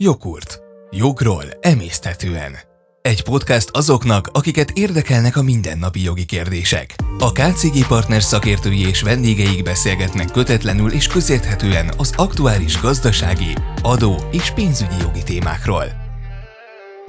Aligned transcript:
Jogurt. 0.00 0.60
Jogról 0.90 1.44
emészthetően. 1.60 2.52
Egy 3.02 3.22
podcast 3.22 3.70
azoknak, 3.72 4.26
akiket 4.32 4.70
érdekelnek 4.70 5.36
a 5.36 5.42
mindennapi 5.42 6.02
jogi 6.02 6.24
kérdések. 6.24 6.94
A 7.18 7.32
KCG 7.32 7.86
Partners 7.86 8.24
szakértői 8.24 8.86
és 8.88 9.02
vendégeik 9.02 9.62
beszélgetnek 9.62 10.30
kötetlenül 10.30 10.92
és 10.92 11.06
közérthetően 11.06 11.90
az 11.96 12.12
aktuális 12.16 12.80
gazdasági, 12.80 13.54
adó 13.82 14.14
és 14.32 14.50
pénzügyi 14.50 14.96
jogi 15.00 15.22
témákról. 15.22 15.84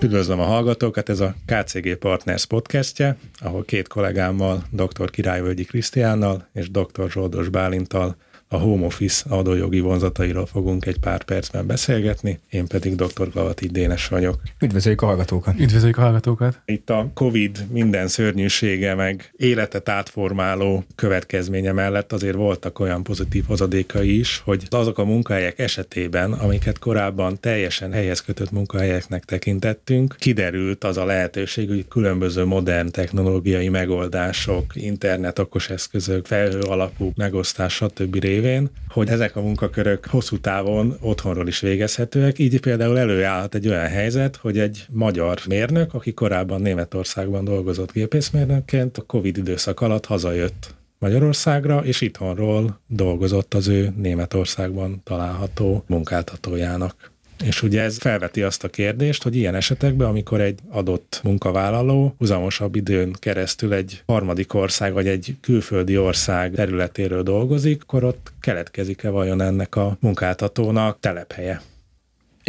Üdvözlöm 0.02 0.40
a 0.40 0.46
hallgatókat, 0.46 1.10
ez 1.10 1.20
a 1.20 1.36
KCG 1.46 1.96
Partners 1.96 2.46
podcastje, 2.46 3.18
ahol 3.40 3.64
két 3.66 3.88
kollégámmal, 3.88 4.64
dr. 4.71 5.10
Királyvölgyi 5.10 5.64
Krisztiánnal 5.64 6.50
és 6.54 6.71
dr. 6.71 7.10
Zsoldos 7.10 7.50
Bálintal 7.50 8.18
a 8.52 8.57
home 8.57 8.86
office 8.86 9.23
adójogi 9.29 9.79
vonzatairól 9.79 10.45
fogunk 10.45 10.86
egy 10.86 11.00
pár 11.00 11.23
percben 11.23 11.68
beszélgetni, 11.68 12.39
én 12.50 12.68
pedig 12.68 12.95
dr. 12.95 13.29
Gavati 13.33 13.68
Dénes 13.68 14.07
vagyok. 14.07 14.41
Üdvözöljük 14.61 15.01
a 15.01 15.05
hallgatókat! 15.05 15.60
Üdvözöljük 15.60 15.97
a 15.97 16.01
hallgatókat! 16.01 16.61
Itt 16.65 16.89
a 16.89 17.11
COVID 17.14 17.65
minden 17.71 18.07
szörnyűsége 18.07 18.96
meg 18.96 19.33
életet 19.38 19.89
átformáló 19.89 20.83
következménye 20.96 21.71
mellett 21.71 22.14
azért 22.14 22.36
voltak 22.36 22.79
olyan 22.79 23.04
pozitív 23.04 23.46
hozadékai 23.46 24.19
is, 24.19 24.41
hogy 24.46 24.63
azok 24.69 24.97
a 24.97 25.05
munkahelyek 25.05 25.60
esetében, 25.60 26.33
amiket 26.33 26.79
korábban 26.79 27.39
teljesen 27.39 27.91
helyhez 27.91 28.21
kötött 28.21 28.52
munkahelyeknek 28.52 29.25
tekintettünk, 29.25 30.16
kiderült 30.19 30.83
az 30.83 30.97
a 30.97 31.05
lehetőség, 31.05 31.68
hogy 31.68 31.88
különböző 31.88 32.45
modern 32.45 32.91
technológiai 32.91 33.69
megoldások, 33.69 34.66
internet, 34.73 35.39
okos 35.39 35.69
eszközök, 35.69 36.25
felhő 36.25 36.59
alapú 36.59 37.11
megosztás, 37.16 37.73
stb 37.73 38.19
révén, 38.39 38.70
hogy 38.88 39.09
ezek 39.09 39.36
a 39.36 39.42
munkakörök 39.42 40.06
hosszú 40.06 40.38
távon 40.38 40.97
otthonról 41.02 41.47
is 41.47 41.59
végezhetőek. 41.59 42.39
Így 42.39 42.59
például 42.59 43.00
előállhat 43.00 43.56
egy 43.56 43.67
olyan 43.67 43.88
helyzet, 43.88 44.36
hogy 44.36 44.59
egy 44.59 44.86
magyar 44.89 45.39
mérnök, 45.47 45.94
aki 45.94 46.14
korábban 46.14 46.61
Németországban 46.61 47.44
dolgozott 47.44 47.91
gépészmérnökként, 47.91 48.97
a 48.97 49.02
Covid 49.02 49.38
időszak 49.38 49.81
alatt 49.81 50.05
hazajött 50.05 50.75
Magyarországra, 51.00 51.80
és 51.86 52.02
itthonról 52.02 52.80
dolgozott 52.88 53.53
az 53.53 53.67
ő 53.67 53.94
Németországban 53.97 55.02
található 55.03 55.83
munkáltatójának. 55.88 57.11
És 57.43 57.61
ugye 57.61 57.81
ez 57.81 57.97
felveti 57.97 58.41
azt 58.41 58.63
a 58.63 58.69
kérdést, 58.69 59.23
hogy 59.23 59.35
ilyen 59.35 59.55
esetekben, 59.55 60.07
amikor 60.07 60.41
egy 60.41 60.59
adott 60.69 61.19
munkavállaló 61.23 62.15
uzamosabb 62.17 62.75
időn 62.75 63.15
keresztül 63.19 63.73
egy 63.73 64.03
harmadik 64.05 64.53
ország 64.53 64.93
vagy 64.93 65.07
egy 65.07 65.35
külföldi 65.41 65.97
ország 65.97 66.53
területéről 66.53 67.23
dolgozik, 67.23 67.81
akkor 67.81 68.03
ott 68.03 68.33
keletkezik-e 68.39 69.09
vajon 69.09 69.41
ennek 69.41 69.75
a 69.75 69.97
munkáltatónak 69.99 70.99
telephelye? 70.99 71.61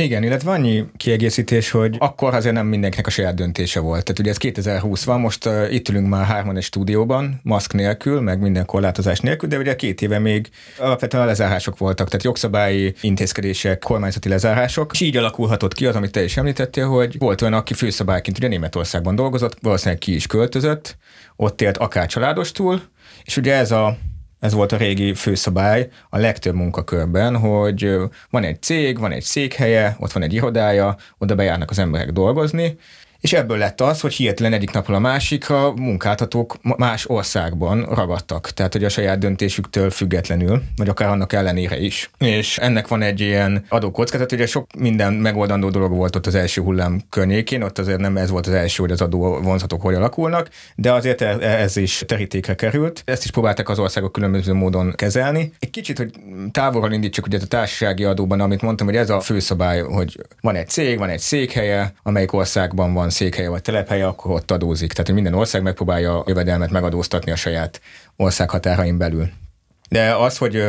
Igen, 0.00 0.22
illetve 0.22 0.50
annyi 0.50 0.84
kiegészítés, 0.96 1.70
hogy 1.70 1.96
akkor 1.98 2.34
azért 2.34 2.54
nem 2.54 2.66
mindenkinek 2.66 3.06
a 3.06 3.10
saját 3.10 3.34
döntése 3.34 3.80
volt. 3.80 4.04
Tehát 4.04 4.18
ugye 4.18 4.30
ez 4.30 4.36
2020 4.36 5.04
van, 5.04 5.20
most 5.20 5.46
uh, 5.46 5.72
itt 5.72 5.88
ülünk 5.88 6.08
már 6.08 6.26
hárman 6.26 6.56
egy 6.56 6.62
stúdióban, 6.62 7.40
maszk 7.42 7.72
nélkül, 7.72 8.20
meg 8.20 8.40
minden 8.40 8.66
korlátozás 8.66 9.20
nélkül, 9.20 9.48
de 9.48 9.58
ugye 9.58 9.76
két 9.76 10.02
éve 10.02 10.18
még 10.18 10.48
alapvetően 10.78 11.22
a 11.22 11.26
lezárások 11.26 11.78
voltak, 11.78 12.06
tehát 12.06 12.24
jogszabályi 12.24 12.94
intézkedések, 13.00 13.78
kormányzati 13.78 14.28
lezárások, 14.28 14.90
és 14.92 15.00
így 15.00 15.16
alakulhatott 15.16 15.74
ki 15.74 15.86
az, 15.86 15.96
amit 15.96 16.12
te 16.12 16.24
is 16.24 16.36
említettél, 16.36 16.86
hogy 16.86 17.18
volt 17.18 17.42
olyan, 17.42 17.54
aki 17.54 17.74
főszabályként 17.74 18.38
ugye 18.38 18.48
Németországban 18.48 19.14
dolgozott, 19.14 19.56
valószínűleg 19.62 19.98
ki 19.98 20.14
is 20.14 20.26
költözött, 20.26 20.96
ott 21.36 21.60
élt 21.60 21.76
akár 21.76 22.06
családostul, 22.06 22.82
és 23.24 23.36
ugye 23.36 23.54
ez 23.54 23.70
a 23.70 23.98
ez 24.40 24.52
volt 24.52 24.72
a 24.72 24.76
régi 24.76 25.14
főszabály 25.14 25.88
a 26.10 26.18
legtöbb 26.18 26.54
munkakörben, 26.54 27.36
hogy 27.36 27.96
van 28.30 28.44
egy 28.44 28.62
cég, 28.62 28.98
van 28.98 29.12
egy 29.12 29.22
székhelye, 29.22 29.96
ott 29.98 30.12
van 30.12 30.22
egy 30.22 30.32
irodája, 30.32 30.96
oda 31.18 31.34
bejárnak 31.34 31.70
az 31.70 31.78
emberek 31.78 32.10
dolgozni, 32.10 32.78
és 33.20 33.32
ebből 33.32 33.58
lett 33.58 33.80
az, 33.80 34.00
hogy 34.00 34.12
hirtelen 34.12 34.52
egyik 34.52 34.70
napról 34.70 34.96
a 34.96 35.00
másikra 35.00 35.72
munkáltatók 35.72 36.56
más 36.62 37.08
országban 37.08 37.84
ragadtak, 37.84 38.50
tehát 38.50 38.72
hogy 38.72 38.84
a 38.84 38.88
saját 38.88 39.18
döntésüktől 39.18 39.90
függetlenül, 39.90 40.62
vagy 40.76 40.88
akár 40.88 41.08
annak 41.08 41.32
ellenére 41.32 41.78
is. 41.78 42.10
És 42.18 42.58
ennek 42.58 42.88
van 42.88 43.02
egy 43.02 43.20
ilyen 43.20 43.64
adókockázat, 43.68 44.32
ugye 44.32 44.46
sok 44.46 44.66
minden 44.78 45.12
megoldandó 45.12 45.70
dolog 45.70 45.90
volt 45.90 46.16
ott 46.16 46.26
az 46.26 46.34
első 46.34 46.62
hullám 46.62 47.00
környékén, 47.10 47.62
ott 47.62 47.78
azért 47.78 47.98
nem 47.98 48.16
ez 48.16 48.30
volt 48.30 48.46
az 48.46 48.52
első, 48.52 48.82
hogy 48.82 48.92
az 48.92 49.00
adó 49.00 49.40
vonzatok 49.42 49.82
hogy 49.82 49.94
alakulnak, 49.94 50.48
de 50.74 50.92
azért 50.92 51.20
e- 51.20 51.36
e- 51.40 51.60
ez 51.60 51.76
is 51.76 52.02
terítékre 52.06 52.54
került. 52.54 53.02
Ezt 53.04 53.24
is 53.24 53.30
próbálták 53.30 53.68
az 53.68 53.78
országok 53.78 54.12
különböző 54.12 54.52
módon 54.52 54.92
kezelni. 54.96 55.52
Egy 55.58 55.70
kicsit, 55.70 55.96
hogy 55.96 56.10
távolról 56.50 56.92
indítsuk 56.92 57.26
ugye 57.26 57.38
a 57.42 57.46
társasági 57.46 58.04
adóban, 58.04 58.40
amit 58.40 58.62
mondtam, 58.62 58.86
hogy 58.86 58.96
ez 58.96 59.10
a 59.10 59.20
főszabály, 59.20 59.80
hogy 59.80 60.20
van 60.40 60.56
egy 60.56 60.68
cég, 60.68 60.98
van 60.98 61.08
egy 61.08 61.18
székhelye, 61.18 61.92
amelyik 62.02 62.32
országban 62.32 62.92
van 62.92 63.09
székhelye 63.10 63.48
vagy 63.48 63.62
telephelye, 63.62 64.06
akkor 64.06 64.30
ott 64.30 64.50
adózik. 64.50 64.92
Tehát, 64.92 65.12
minden 65.12 65.34
ország 65.34 65.62
megpróbálja 65.62 66.18
a 66.18 66.24
jövedelmet 66.26 66.70
megadóztatni 66.70 67.32
a 67.32 67.36
saját 67.36 67.80
ország 68.16 68.50
határain 68.50 68.98
belül. 68.98 69.28
De 69.88 70.14
az, 70.14 70.38
hogy 70.38 70.64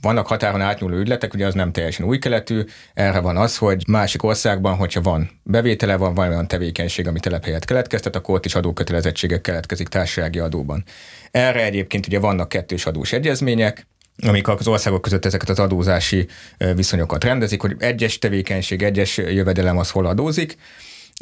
vannak 0.00 0.26
határon 0.26 0.60
átnyúló 0.60 0.96
ügyletek, 0.96 1.34
ugye 1.34 1.46
az 1.46 1.54
nem 1.54 1.72
teljesen 1.72 2.06
új 2.06 2.18
keletű, 2.18 2.64
erre 2.94 3.18
van 3.18 3.36
az, 3.36 3.56
hogy 3.56 3.84
másik 3.88 4.22
országban, 4.22 4.76
hogyha 4.76 5.00
van 5.00 5.30
bevétele, 5.42 5.96
van 5.96 6.14
valami 6.14 6.46
tevékenység, 6.46 7.06
ami 7.06 7.20
telephelyet 7.20 7.64
keletkeztet, 7.64 8.16
akkor 8.16 8.34
ott 8.34 8.44
is 8.44 8.54
adókötelezettségek 8.54 9.40
keletkezik 9.40 9.88
társasági 9.88 10.38
adóban. 10.38 10.84
Erre 11.30 11.64
egyébként 11.64 12.06
ugye 12.06 12.18
vannak 12.18 12.48
kettős 12.48 12.86
adós 12.86 13.12
egyezmények, 13.12 13.86
amik 14.26 14.48
az 14.48 14.68
országok 14.68 15.02
között 15.02 15.24
ezeket 15.24 15.48
az 15.48 15.58
adózási 15.58 16.26
viszonyokat 16.74 17.24
rendezik, 17.24 17.60
hogy 17.60 17.76
egyes 17.78 18.18
tevékenység, 18.18 18.82
egyes 18.82 19.16
jövedelem 19.16 19.78
az 19.78 19.90
hol 19.90 20.06
adózik, 20.06 20.56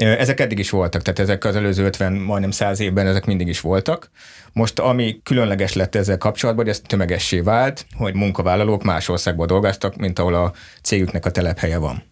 ezek 0.07 0.41
eddig 0.41 0.59
is 0.59 0.71
voltak, 0.71 1.03
tehát 1.03 1.19
ezek 1.19 1.45
az 1.45 1.57
előző 1.57 1.85
50, 1.85 2.13
majdnem 2.13 2.51
100 2.51 2.81
évben 2.81 3.07
ezek 3.07 3.25
mindig 3.27 3.49
is 3.49 3.61
voltak. 3.61 4.11
Most 4.53 4.79
ami 4.79 5.21
különleges 5.23 5.73
lett 5.73 5.95
ezzel 5.95 6.19
kapcsolatban, 6.19 6.65
hogy 6.65 6.75
ez 6.75 6.81
tömegessé 6.87 7.41
vált, 7.41 7.87
hogy 7.97 8.15
munkavállalók 8.15 8.83
más 8.83 9.09
országból 9.09 9.47
dolgoztak, 9.47 9.97
mint 9.97 10.19
ahol 10.19 10.35
a 10.35 10.53
cégüknek 10.83 11.27
a 11.27 11.31
telephelye 11.31 11.79
van. 11.79 12.03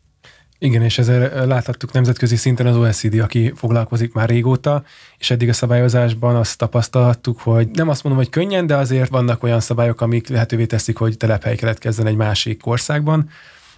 Igen, 0.58 0.82
és 0.82 0.98
ezzel 0.98 1.46
láthattuk 1.46 1.92
nemzetközi 1.92 2.36
szinten 2.36 2.66
az 2.66 2.76
OECD, 2.76 3.18
aki 3.18 3.52
foglalkozik 3.56 4.12
már 4.12 4.28
régóta, 4.28 4.84
és 5.18 5.30
eddig 5.30 5.48
a 5.48 5.52
szabályozásban 5.52 6.36
azt 6.36 6.58
tapasztalhattuk, 6.58 7.40
hogy 7.40 7.68
nem 7.68 7.88
azt 7.88 8.02
mondom, 8.02 8.22
hogy 8.22 8.32
könnyen, 8.32 8.66
de 8.66 8.76
azért 8.76 9.10
vannak 9.10 9.42
olyan 9.42 9.60
szabályok, 9.60 10.00
amik 10.00 10.28
lehetővé 10.28 10.66
teszik, 10.66 10.96
hogy 10.96 11.16
telephely 11.16 11.56
keletkezzen 11.56 12.06
egy 12.06 12.16
másik 12.16 12.66
országban 12.66 13.28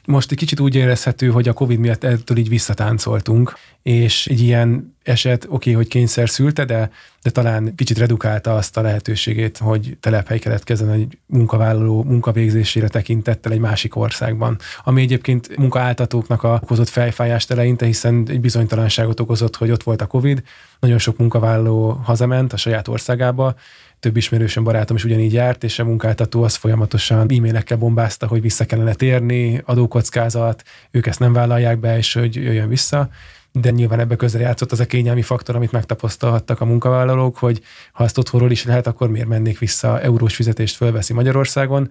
most 0.09 0.31
egy 0.31 0.37
kicsit 0.39 0.61
úgy 0.61 0.75
érezhető, 0.75 1.31
hogy 1.31 1.49
a 1.49 1.53
Covid 1.53 1.79
miatt 1.79 2.05
ettől 2.05 2.37
így 2.37 2.49
visszatáncoltunk, 2.49 3.55
és 3.83 4.27
egy 4.27 4.41
ilyen 4.41 4.97
eset, 5.03 5.45
oké, 5.45 5.55
okay, 5.55 5.73
hogy 5.73 5.89
kényszer 5.89 6.29
szülte, 6.29 6.65
de, 6.65 6.91
de 7.23 7.31
talán 7.31 7.75
kicsit 7.75 7.99
redukálta 7.99 8.55
azt 8.55 8.77
a 8.77 8.81
lehetőségét, 8.81 9.59
hogy 9.59 9.97
telephely 10.01 10.39
keletkezzen 10.39 10.91
egy 10.91 11.19
munkavállaló 11.27 12.03
munkavégzésére 12.03 12.89
tekintettel 12.89 13.53
egy 13.53 13.59
másik 13.59 13.97
országban. 13.97 14.59
Ami 14.85 15.03
egyébként 15.03 15.57
munkaáltatóknak 15.57 16.43
a 16.43 16.61
okozott 16.63 16.89
fejfájást 16.89 17.51
eleinte, 17.51 17.87
hiszen 17.87 18.27
egy 18.29 18.41
bizonytalanságot 18.41 19.21
okozott, 19.21 19.57
hogy 19.57 19.71
ott 19.71 19.83
volt 19.83 20.03
a 20.03 20.07
Covid, 20.07 20.43
nagyon 20.81 20.99
sok 20.99 21.17
munkavállaló 21.17 21.91
hazament 21.91 22.53
a 22.53 22.57
saját 22.57 22.89
országába, 22.89 23.55
több 24.01 24.17
ismerősöm, 24.17 24.65
barátom 24.65 24.97
is 24.97 25.05
ugyanígy 25.05 25.33
járt, 25.33 25.65
és 25.65 25.79
a 25.79 25.85
munkáltató 25.85 26.43
az 26.43 26.55
folyamatosan 26.55 27.19
e-mailekkel 27.19 27.77
bombázta, 27.77 28.27
hogy 28.27 28.41
vissza 28.41 28.65
kellene 28.65 28.95
térni, 28.95 29.63
adókockázat, 29.65 30.63
ők 30.91 31.07
ezt 31.07 31.19
nem 31.19 31.33
vállalják 31.33 31.79
be, 31.79 31.97
és 31.97 32.13
hogy 32.13 32.35
jöjjön 32.35 32.69
vissza 32.69 33.09
de 33.53 33.71
nyilván 33.71 34.01
ebbe 34.01 34.17
közre 34.17 34.41
játszott 34.41 34.73
az 34.73 34.81
a 34.81 34.87
kényelmi 34.87 35.23
faktor, 35.23 35.57
amit 35.57 35.73
megtapasztalhattak 35.73 36.61
a 36.61 36.65
munkavállalók, 36.65 37.37
hogy 37.37 37.63
ha 37.93 38.05
ezt 38.05 38.19
otthonról 38.19 38.51
is 38.51 38.65
lehet, 38.65 38.87
akkor 38.87 39.09
miért 39.09 39.29
mennék 39.29 39.59
vissza, 39.59 40.01
eurós 40.01 40.35
fizetést 40.35 40.77
fölveszi 40.77 41.13
Magyarországon, 41.13 41.91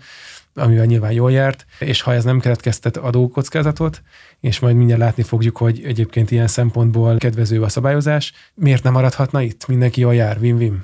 amivel 0.53 0.85
nyilván 0.85 1.11
jól 1.11 1.31
járt, 1.31 1.65
és 1.79 2.01
ha 2.01 2.13
ez 2.13 2.23
nem 2.23 2.39
keletkeztet 2.39 2.97
adókockázatot, 2.97 4.01
és 4.39 4.59
majd 4.59 4.75
mindjárt 4.75 5.01
látni 5.01 5.23
fogjuk, 5.23 5.57
hogy 5.57 5.81
egyébként 5.83 6.31
ilyen 6.31 6.47
szempontból 6.47 7.17
kedvező 7.17 7.61
a 7.61 7.69
szabályozás, 7.69 8.33
miért 8.53 8.83
nem 8.83 8.93
maradhatna 8.93 9.41
itt? 9.41 9.67
Mindenki 9.67 10.01
jól 10.01 10.15
jár, 10.15 10.37
win-win. 10.39 10.83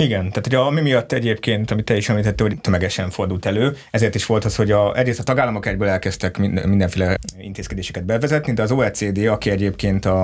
Igen, 0.00 0.28
tehát 0.28 0.46
ugye 0.46 0.58
ami 0.58 0.80
miatt 0.80 1.12
egyébként, 1.12 1.70
amit 1.70 1.84
te 1.84 1.96
is 1.96 2.08
említettél, 2.08 2.46
hogy 2.46 2.60
tömegesen 2.60 3.10
fordult 3.10 3.46
elő, 3.46 3.76
ezért 3.90 4.14
is 4.14 4.26
volt 4.26 4.44
az, 4.44 4.56
hogy 4.56 4.70
a, 4.70 4.96
egyrészt 4.96 5.18
a 5.18 5.22
tagállamok 5.22 5.66
egyből 5.66 5.88
elkezdtek 5.88 6.38
mindenféle 6.38 7.16
intézkedéseket 7.38 8.04
bevezetni, 8.04 8.52
de 8.52 8.62
az 8.62 8.70
OECD, 8.70 9.26
aki 9.26 9.50
egyébként 9.50 10.04
a, 10.04 10.22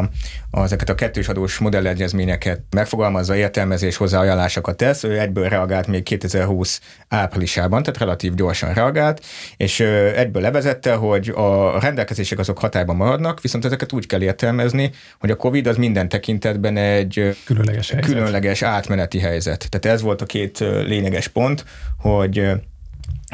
a, 0.50 0.62
ezeket 0.62 0.88
a 0.88 0.94
kettős 0.94 1.28
adós 1.28 1.58
modellegyezményeket 1.58 2.61
megfogalmazza, 2.70 3.37
értelmezés 3.37 3.96
hozzá 3.96 4.20
ajánlásokat 4.20 4.76
tesz, 4.76 5.05
ő 5.05 5.19
egyből 5.19 5.49
reagált 5.49 5.87
még 5.87 6.02
2020 6.02 6.81
áprilisában, 7.08 7.82
tehát 7.82 8.00
relatív 8.00 8.34
gyorsan 8.34 8.73
reagált, 8.73 9.25
és 9.56 9.81
egyből 10.14 10.43
levezette, 10.43 10.94
hogy 10.94 11.28
a 11.28 11.81
rendelkezések 11.81 12.38
azok 12.38 12.58
hatályban 12.58 12.96
maradnak, 12.96 13.40
viszont 13.40 13.64
ezeket 13.64 13.93
úgy 13.93 14.06
kell 14.06 14.23
értelmezni, 14.23 14.90
hogy 15.19 15.31
a 15.31 15.37
COVID 15.37 15.67
az 15.67 15.76
minden 15.76 16.08
tekintetben 16.08 16.76
egy 16.76 17.37
különleges, 17.44 17.90
helyzet. 17.90 18.11
különleges 18.11 18.62
átmeneti 18.62 19.19
helyzet. 19.19 19.65
Tehát 19.68 19.96
ez 19.96 20.02
volt 20.02 20.22
a 20.22 20.26
két 20.26 20.58
lényeges 20.58 21.28
pont, 21.28 21.64
hogy 21.98 22.50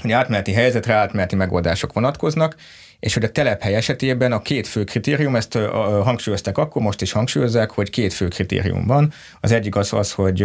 hogy 0.03 0.13
átmeneti 0.13 0.53
helyzetre 0.53 0.95
átmeneti 0.95 1.37
megoldások 1.37 1.93
vonatkoznak, 1.93 2.57
és 3.01 3.15
hogy 3.15 3.25
a 3.25 3.31
telephely 3.31 3.75
esetében 3.75 4.33
a 4.33 4.43
két 4.43 4.67
fő 4.67 4.85
kritérium, 4.85 5.37
ezt 5.37 5.59
hangsúlyozták 6.03 6.59
akkor, 6.59 6.83
most 6.83 7.03
is 7.03 7.13
hangsúlyozzák, 7.13 7.71
hogy 7.71 7.91
két 7.91 8.13
fő 8.13 8.29
kritérium 8.29 8.87
van. 8.87 9.13
Az 9.41 9.53
egyik 9.53 9.77
az 9.77 9.93
az, 9.93 10.13
hogy 10.13 10.43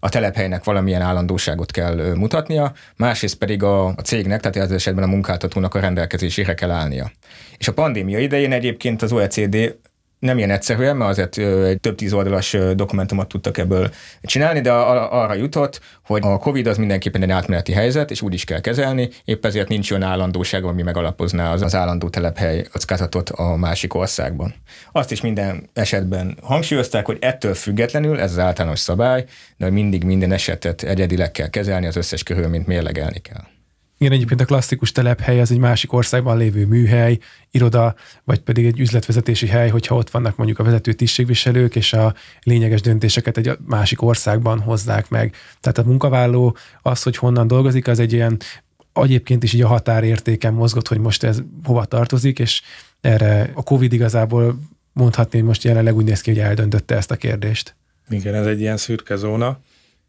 a 0.00 0.08
telephelynek 0.08 0.64
valamilyen 0.64 1.02
állandóságot 1.02 1.70
kell 1.70 2.14
mutatnia, 2.14 2.72
másrészt 2.96 3.34
pedig 3.34 3.62
a, 3.62 3.86
a 3.86 4.00
cégnek, 4.04 4.40
tehát 4.40 4.68
az 4.68 4.74
esetben 4.74 5.04
a 5.04 5.06
munkáltatónak 5.06 5.74
a 5.74 5.80
rendelkezésére 5.80 6.54
kell 6.54 6.70
állnia. 6.70 7.10
És 7.56 7.68
a 7.68 7.72
pandémia 7.72 8.18
idején 8.18 8.52
egyébként 8.52 9.02
az 9.02 9.12
OECD 9.12 9.76
nem 10.18 10.38
ilyen 10.38 10.50
egyszerűen, 10.50 10.96
mert 10.96 11.10
azért 11.10 11.38
egy 11.66 11.80
több 11.80 11.94
tíz 11.94 12.12
oldalas 12.12 12.56
dokumentumot 12.74 13.28
tudtak 13.28 13.58
ebből 13.58 13.90
csinálni, 14.22 14.60
de 14.60 14.72
arra 14.72 15.34
jutott, 15.34 15.80
hogy 16.04 16.20
a 16.24 16.38
COVID 16.38 16.66
az 16.66 16.76
mindenképpen 16.76 17.22
egy 17.22 17.30
átmeneti 17.30 17.72
helyzet, 17.72 18.10
és 18.10 18.22
úgy 18.22 18.34
is 18.34 18.44
kell 18.44 18.60
kezelni, 18.60 19.08
épp 19.24 19.44
ezért 19.44 19.68
nincs 19.68 19.90
olyan 19.90 20.02
állandóság, 20.02 20.64
ami 20.64 20.82
megalapozná 20.82 21.52
az, 21.52 21.62
az 21.62 21.74
állandó 21.74 22.08
telephely 22.08 22.62
kockázatot 22.72 23.30
a 23.30 23.56
másik 23.56 23.94
országban. 23.94 24.54
Azt 24.92 25.10
is 25.10 25.20
minden 25.20 25.68
esetben 25.72 26.38
hangsúlyozták, 26.42 27.06
hogy 27.06 27.18
ettől 27.20 27.54
függetlenül 27.54 28.20
ez 28.20 28.30
az 28.30 28.38
általános 28.38 28.78
szabály, 28.78 29.24
de 29.56 29.70
mindig 29.70 30.04
minden 30.04 30.32
esetet 30.32 30.82
egyedileg 30.82 31.30
kell 31.30 31.48
kezelni, 31.48 31.86
az 31.86 31.96
összes 31.96 32.22
körülményt 32.22 32.66
mérlegelni 32.66 33.18
kell. 33.18 33.42
Igen, 34.00 34.12
egyébként 34.12 34.40
a 34.40 34.44
klasszikus 34.44 34.92
telephely 34.92 35.40
az 35.40 35.50
egy 35.50 35.58
másik 35.58 35.92
országban 35.92 36.36
lévő 36.36 36.66
műhely, 36.66 37.18
iroda, 37.50 37.94
vagy 38.24 38.38
pedig 38.38 38.66
egy 38.66 38.80
üzletvezetési 38.80 39.46
hely, 39.46 39.68
hogyha 39.68 39.94
ott 39.94 40.10
vannak 40.10 40.36
mondjuk 40.36 40.58
a 40.58 40.62
vezető 40.62 40.92
tisztségviselők, 40.92 41.76
és 41.76 41.92
a 41.92 42.14
lényeges 42.42 42.80
döntéseket 42.80 43.36
egy 43.36 43.50
másik 43.66 44.02
országban 44.02 44.60
hozzák 44.60 45.08
meg. 45.08 45.34
Tehát 45.60 45.78
a 45.78 45.82
munkavállaló 45.82 46.56
az, 46.82 47.02
hogy 47.02 47.16
honnan 47.16 47.46
dolgozik, 47.46 47.88
az 47.88 47.98
egy 47.98 48.12
ilyen 48.12 48.36
egyébként 48.92 49.42
is 49.42 49.52
így 49.52 49.62
a 49.62 49.68
határértéken 49.68 50.54
mozgott, 50.54 50.88
hogy 50.88 50.98
most 50.98 51.22
ez 51.22 51.42
hova 51.64 51.84
tartozik, 51.84 52.38
és 52.38 52.62
erre 53.00 53.50
a 53.54 53.62
Covid 53.62 53.92
igazából 53.92 54.58
mondhatni, 54.92 55.38
hogy 55.38 55.46
most 55.46 55.64
jelenleg 55.64 55.96
úgy 55.96 56.04
néz 56.04 56.20
ki, 56.20 56.30
hogy 56.30 56.40
eldöntötte 56.40 56.96
ezt 56.96 57.10
a 57.10 57.16
kérdést. 57.16 57.74
Igen, 58.08 58.34
ez 58.34 58.46
egy 58.46 58.60
ilyen 58.60 58.76
szürke 58.76 59.16
zóna. 59.16 59.60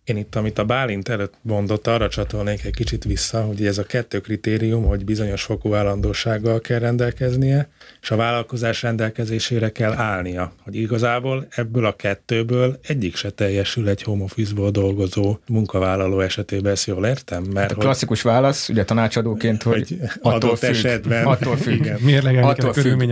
Én 0.10 0.18
itt, 0.18 0.36
amit 0.36 0.60
a 0.60 0.66
Bálint 0.66 1.10
előtt 1.10 1.34
mondott, 1.42 1.88
arra 1.88 2.10
csatolnék 2.10 2.66
egy 2.66 2.74
kicsit 2.76 3.04
vissza, 3.04 3.42
hogy 3.42 3.66
ez 3.66 3.78
a 3.78 3.84
kettő 3.84 4.20
kritérium, 4.20 4.86
hogy 4.86 5.06
bizonyos 5.06 5.44
fokú 5.44 5.74
állandósággal 5.74 6.60
kell 6.60 6.80
rendelkeznie, 6.80 7.70
és 8.02 8.12
a 8.12 8.16
vállalkozás 8.16 8.82
rendelkezésére 8.82 9.72
kell 9.72 9.94
állnia. 9.94 10.54
Hogy 10.64 10.76
igazából 10.76 11.48
ebből 11.50 11.86
a 11.86 11.96
kettőből 11.96 12.80
egyik 12.88 13.16
se 13.16 13.30
teljesül 13.30 13.90
egy 13.90 14.04
home 14.04 14.24
office-ból 14.24 14.72
dolgozó 14.72 15.38
munkavállaló 15.48 16.20
esetében, 16.20 16.72
ezt 16.72 16.88
jól 16.88 17.06
értem? 17.06 17.44
Mert 17.54 17.72
a 17.72 17.76
klasszikus 17.76 18.22
hogy, 18.22 18.32
válasz, 18.32 18.70
ugye 18.70 18.84
tanácsadóként, 18.84 19.64
hogy, 19.64 19.74
hogy 19.74 20.10
attól 20.22 20.56
függ, 20.56 20.70
esetben. 20.70 21.26
Attól 21.26 21.58
függ. 21.58 21.86
Igen. 21.86 22.44
Attól 22.44 22.74
függ, 22.74 23.12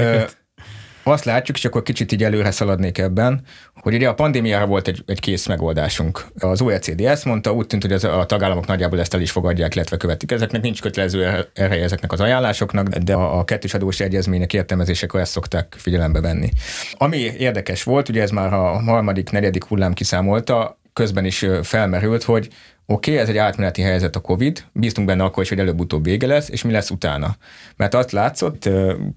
azt 1.07 1.25
látjuk, 1.25 1.57
és 1.57 1.65
akkor 1.65 1.83
kicsit 1.83 2.11
így 2.11 2.23
előre 2.23 2.51
szaladnék 2.51 2.97
ebben, 2.97 3.41
hogy 3.73 3.93
ugye 3.93 4.07
a 4.07 4.13
pandémiára 4.13 4.65
volt 4.65 4.87
egy, 4.87 5.03
egy 5.05 5.19
kész 5.19 5.47
megoldásunk. 5.47 6.25
Az 6.39 6.61
OECD 6.61 7.01
ezt 7.01 7.25
mondta, 7.25 7.53
úgy 7.53 7.67
tűnt, 7.67 7.81
hogy 7.81 7.91
az, 7.91 8.03
a 8.03 8.25
tagállamok 8.25 8.67
nagyjából 8.67 8.99
ezt 8.99 9.13
el 9.13 9.21
is 9.21 9.31
fogadják, 9.31 9.75
illetve 9.75 9.97
követik. 9.97 10.31
Ezeknek 10.31 10.61
nincs 10.61 10.81
kötelező 10.81 11.47
ereje 11.53 11.83
ezeknek 11.83 12.11
az 12.11 12.19
ajánlásoknak, 12.19 12.87
de 12.87 13.13
a, 13.13 13.39
a 13.39 13.43
kettős 13.43 13.73
adós 13.73 13.99
egyezmények 13.99 14.53
értelmezésekor 14.53 15.19
ezt 15.19 15.31
szokták 15.31 15.75
figyelembe 15.77 16.21
venni. 16.21 16.49
Ami 16.93 17.17
érdekes 17.17 17.83
volt, 17.83 18.09
ugye 18.09 18.21
ez 18.21 18.31
már 18.31 18.53
a 18.53 18.81
harmadik, 18.81 19.29
negyedik 19.29 19.63
hullám 19.63 19.93
kiszámolta, 19.93 20.79
közben 20.93 21.25
is 21.25 21.45
felmerült, 21.63 22.23
hogy 22.23 22.47
oké, 22.85 23.11
okay, 23.11 23.23
ez 23.23 23.29
egy 23.29 23.37
átmeneti 23.37 23.81
helyzet 23.81 24.15
a 24.15 24.19
COVID, 24.19 24.63
bíztunk 24.71 25.07
benne 25.07 25.23
akkor 25.23 25.43
is, 25.43 25.49
hogy 25.49 25.59
előbb-utóbb 25.59 26.03
vége 26.03 26.27
lesz, 26.27 26.49
és 26.49 26.63
mi 26.63 26.71
lesz 26.71 26.89
utána. 26.89 27.35
Mert 27.75 27.93
azt 27.93 28.11
látszott, 28.11 28.69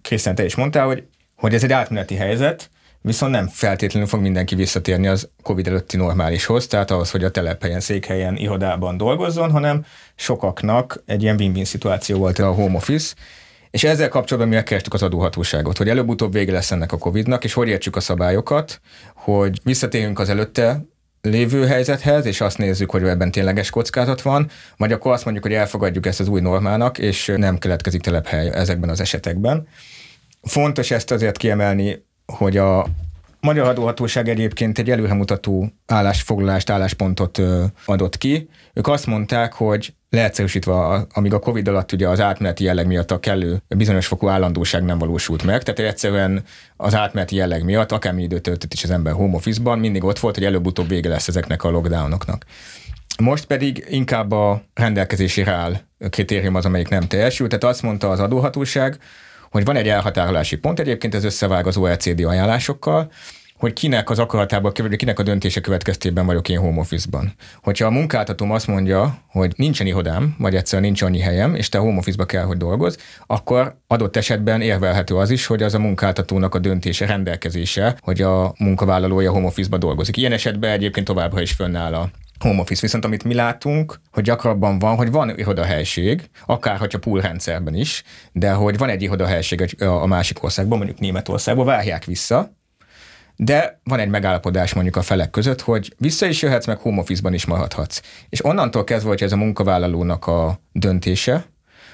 Krisztán, 0.03 0.35
te 0.35 0.45
is 0.45 0.55
mondtál, 0.55 0.87
hogy 0.87 1.05
hogy 1.41 1.55
ez 1.55 1.65
egy 1.65 1.73
átmeneti 1.73 2.15
helyzet, 2.15 2.71
viszont 3.01 3.33
nem 3.33 3.49
feltétlenül 3.49 4.09
fog 4.09 4.21
mindenki 4.21 4.55
visszatérni 4.55 5.07
az 5.07 5.29
COVID 5.43 5.67
előtti 5.67 5.97
normálishoz, 5.97 6.67
tehát 6.67 6.91
ahhoz, 6.91 7.11
hogy 7.11 7.25
a 7.25 7.31
telephelyen, 7.31 7.81
székhelyen, 7.81 8.37
irodában 8.37 8.97
dolgozzon, 8.97 9.51
hanem 9.51 9.85
sokaknak 10.15 11.03
egy 11.07 11.23
ilyen 11.23 11.37
win-win 11.37 11.65
szituáció 11.65 12.19
volt 12.19 12.39
a 12.39 12.53
home 12.53 12.77
office, 12.77 13.15
és 13.71 13.85
ezzel 13.85 14.09
kapcsolatban 14.09 14.51
mi 14.51 14.57
megkerestük 14.57 14.95
az 14.95 15.03
adóhatóságot, 15.03 15.77
hogy 15.77 15.89
előbb-utóbb 15.89 16.33
vége 16.33 16.53
lesz 16.53 16.71
ennek 16.71 16.93
a 16.93 16.99
COVID-nak, 16.99 17.45
és 17.45 17.53
hogy 17.53 17.69
értsük 17.69 17.97
a 17.97 18.01
szabályokat, 18.01 18.81
hogy 19.15 19.61
visszatérjünk 19.65 20.19
az 20.19 20.29
előtte 20.29 20.85
lévő 21.23 21.67
helyzethez, 21.67 22.27
és 22.27 22.41
azt 22.41 22.59
nézzük, 22.59 22.91
hogy 22.91 23.03
ebben 23.03 23.31
tényleges 23.31 23.71
kockázat 23.71 24.23
van, 24.23 24.51
vagy 24.77 24.93
akkor 24.93 25.13
azt 25.13 25.25
mondjuk, 25.25 25.45
hogy 25.45 25.55
elfogadjuk 25.55 26.07
ezt 26.07 26.21
az 26.21 26.29
új 26.29 26.41
normának, 26.41 26.99
és 26.99 27.33
nem 27.37 27.59
keletkezik 27.59 28.01
telephely 28.01 28.51
ezekben 28.55 28.91
az 28.91 29.01
esetekben. 29.01 29.67
Fontos 30.43 30.91
ezt 30.91 31.11
azért 31.11 31.37
kiemelni, 31.37 32.05
hogy 32.27 32.57
a 32.57 32.87
Magyar 33.41 33.69
Adóhatóság 33.69 34.29
egyébként 34.29 34.79
egy 34.79 34.91
előremutató 34.91 35.73
állásfoglalást, 35.87 36.71
álláspontot 36.71 37.41
adott 37.85 38.19
ki. 38.19 38.49
Ők 38.75 38.87
azt 38.87 39.07
mondták, 39.07 39.53
hogy 39.53 39.95
leegyszerűsítve, 40.11 41.07
amíg 41.13 41.33
a 41.33 41.39
Covid 41.39 41.69
alatt 41.69 41.93
ugye 41.93 42.09
az 42.09 42.21
átmeneti 42.21 42.65
jelleg 42.65 42.87
miatt 42.87 43.11
a 43.11 43.21
kellő 43.21 43.63
bizonyos 43.69 44.07
fokú 44.07 44.29
állandóság 44.29 44.85
nem 44.85 44.99
valósult 44.99 45.43
meg, 45.43 45.63
tehát 45.63 45.91
egyszerűen 45.93 46.45
az 46.77 46.95
átmeneti 46.95 47.37
jelleg 47.37 47.65
miatt, 47.65 47.93
akármi 47.93 48.23
időt 48.23 48.43
töltött 48.43 48.73
is 48.73 48.85
az 48.85 48.91
ember 48.91 49.13
home 49.13 49.37
office-ban, 49.37 49.79
mindig 49.79 50.05
ott 50.05 50.19
volt, 50.19 50.35
hogy 50.35 50.45
előbb-utóbb 50.45 50.89
vége 50.89 51.09
lesz 51.09 51.29
ezeknek 51.29 51.65
a 51.65 51.71
lockdownoknak. 51.71 52.45
Most 53.19 53.45
pedig 53.45 53.87
inkább 53.89 54.33
a 54.33 54.63
rendelkezésére 54.75 55.53
áll 55.53 55.81
kritérium 56.11 56.55
az, 56.55 56.65
amelyik 56.65 56.89
nem 56.89 57.09
teljesült, 57.09 57.49
tehát 57.49 57.65
azt 57.75 57.83
mondta 57.83 58.11
az 58.11 58.21
adóhatóság, 58.21 58.99
hogy 59.51 59.65
van 59.65 59.77
egy 59.77 59.89
elhatárolási 59.89 60.57
pont, 60.57 60.81
egyébként 60.81 61.15
ez 61.15 61.25
összevág 61.25 61.67
az 61.67 61.77
OECD 61.77 62.21
ajánlásokkal, 62.25 63.11
hogy 63.61 63.73
kinek 63.73 64.11
az 64.11 64.19
akaratából, 64.19 64.73
kinek 64.73 65.19
a 65.19 65.23
döntése 65.23 65.61
következtében 65.61 66.27
vagyok 66.27 66.49
én 66.49 66.59
home 66.59 66.81
office-ban. 66.81 67.33
Hogyha 67.63 67.87
a 67.87 67.91
munkáltatóm 67.91 68.51
azt 68.51 68.67
mondja, 68.67 69.19
hogy 69.27 69.53
nincsen 69.57 69.87
irodám, 69.87 70.35
vagy 70.39 70.55
egyszerűen 70.55 70.83
nincs 70.89 71.03
annyi 71.03 71.21
helyem, 71.21 71.55
és 71.55 71.69
te 71.69 71.79
home 71.79 71.99
office-ba 71.99 72.25
kell, 72.25 72.45
hogy 72.45 72.57
dolgoz, 72.57 72.97
akkor 73.27 73.77
adott 73.87 74.17
esetben 74.17 74.61
érvelhető 74.61 75.17
az 75.17 75.31
is, 75.31 75.47
hogy 75.47 75.63
az 75.63 75.75
a 75.75 75.79
munkáltatónak 75.79 76.55
a 76.55 76.59
döntése, 76.59 77.07
rendelkezése, 77.07 77.97
hogy 78.01 78.23
a 78.23 78.55
munkavállalója 78.59 79.33
home 79.33 79.47
office-ba 79.47 79.79
dolgozik. 79.79 80.17
Ilyen 80.17 80.33
esetben 80.33 80.71
egyébként 80.71 81.07
továbbra 81.07 81.41
is 81.41 81.53
fönnáll 81.53 81.95
a 81.95 82.11
home 82.41 82.61
office. 82.61 82.81
Viszont 82.81 83.05
amit 83.05 83.25
mi 83.25 83.35
látunk, 83.35 84.01
hogy 84.13 84.25
gyakrabban 84.25 84.79
van, 84.79 84.97
hogy 84.97 85.11
van 85.11 85.39
irodahelység, 85.39 86.31
akár 86.47 86.79
hogyha 86.79 86.99
pool 86.99 87.21
rendszerben 87.21 87.75
is, 87.75 88.03
de 88.33 88.53
hogy 88.53 88.79
van 88.79 88.89
egy 88.89 89.03
irodahelység 89.03 89.77
a 89.79 90.07
másik 90.07 90.43
országban, 90.43 90.79
mondjuk 90.79 90.99
Németországban, 90.99 91.67
várják 91.67 92.05
vissza, 92.05 92.59
de 93.37 93.81
van 93.85 93.99
egy 93.99 94.09
megállapodás 94.09 94.75
mondjuk 94.75 94.97
a 94.97 95.03
felek 95.03 95.31
között, 95.31 95.61
hogy 95.61 95.95
vissza 95.99 96.27
is 96.27 96.43
jöhetsz, 96.43 96.67
meg 96.67 96.79
home 96.79 97.01
office-ban 97.01 97.35
is 97.35 97.47
maradhatsz. 97.47 98.03
És 98.29 98.45
onnantól 98.45 98.85
kezdve, 98.85 99.09
hogy 99.09 99.23
ez 99.23 99.33
a 99.33 99.37
munkavállalónak 99.37 100.27
a 100.27 100.61
döntése, 100.73 101.45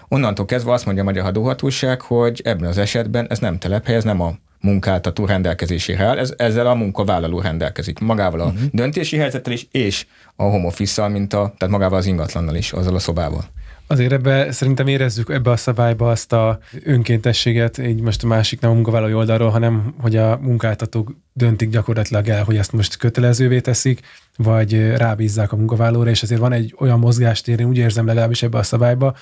onnantól 0.09 0.45
kezdve 0.45 0.73
azt 0.73 0.85
mondja 0.85 1.03
a 1.03 1.07
magyar 1.07 1.27
adóhatóság, 1.27 2.01
hogy 2.01 2.41
ebben 2.45 2.69
az 2.69 2.79
esetben 2.79 3.27
ez 3.31 3.39
nem 3.39 3.59
telephely, 3.59 3.95
ez 3.95 4.05
nem 4.05 4.21
a 4.21 4.35
munkáltató 4.61 5.25
rendelkezésére 5.25 6.05
áll, 6.05 6.19
ez, 6.19 6.35
ezzel 6.37 6.67
a 6.67 6.75
munkavállaló 6.75 7.41
rendelkezik. 7.41 7.99
Magával 7.99 8.41
a 8.41 8.47
uh-huh. 8.47 8.63
döntési 8.73 9.17
helyzettel 9.17 9.53
is, 9.53 9.67
és 9.71 10.07
a 10.37 10.43
home 10.43 10.67
office 10.67 11.09
mint 11.09 11.33
a, 11.33 11.55
tehát 11.59 11.75
magával 11.75 11.99
az 11.99 12.07
ingatlannal 12.07 12.55
is, 12.55 12.73
azzal 12.73 12.95
a 12.95 12.99
szobával. 12.99 13.45
Azért 13.89 14.13
ebbe 14.13 14.53
szerintem 14.53 14.87
érezzük 14.87 15.31
ebbe 15.31 15.51
a 15.51 15.57
szabályba 15.57 16.11
azt 16.11 16.33
a 16.33 16.59
önkéntességet, 16.85 17.79
így 17.79 18.01
most 18.01 18.25
a 18.25 18.27
másik 18.27 18.61
nem 18.61 18.71
a 18.71 18.75
munkavállalói 18.75 19.15
oldalról, 19.15 19.51
hanem 19.51 19.95
hogy 20.01 20.17
a 20.17 20.39
munkáltatók 20.43 21.17
döntik 21.33 21.69
gyakorlatilag 21.69 22.29
el, 22.29 22.45
hogy 22.45 22.57
ezt 22.57 22.73
most 22.73 22.97
kötelezővé 22.97 23.61
teszik, 23.61 24.01
vagy 24.37 24.97
rábízzák 24.97 25.53
a 25.53 25.57
munkavállalóra, 25.57 26.11
és 26.11 26.23
azért 26.23 26.41
van 26.41 26.53
egy 26.53 26.75
olyan 26.79 26.99
mozgástér, 26.99 27.61
én 27.61 27.67
úgy 27.67 27.79
érzem 27.79 28.07
legalábbis 28.07 28.43
ebbe 28.43 28.59
a 28.59 28.63
szabályba, 28.63 29.17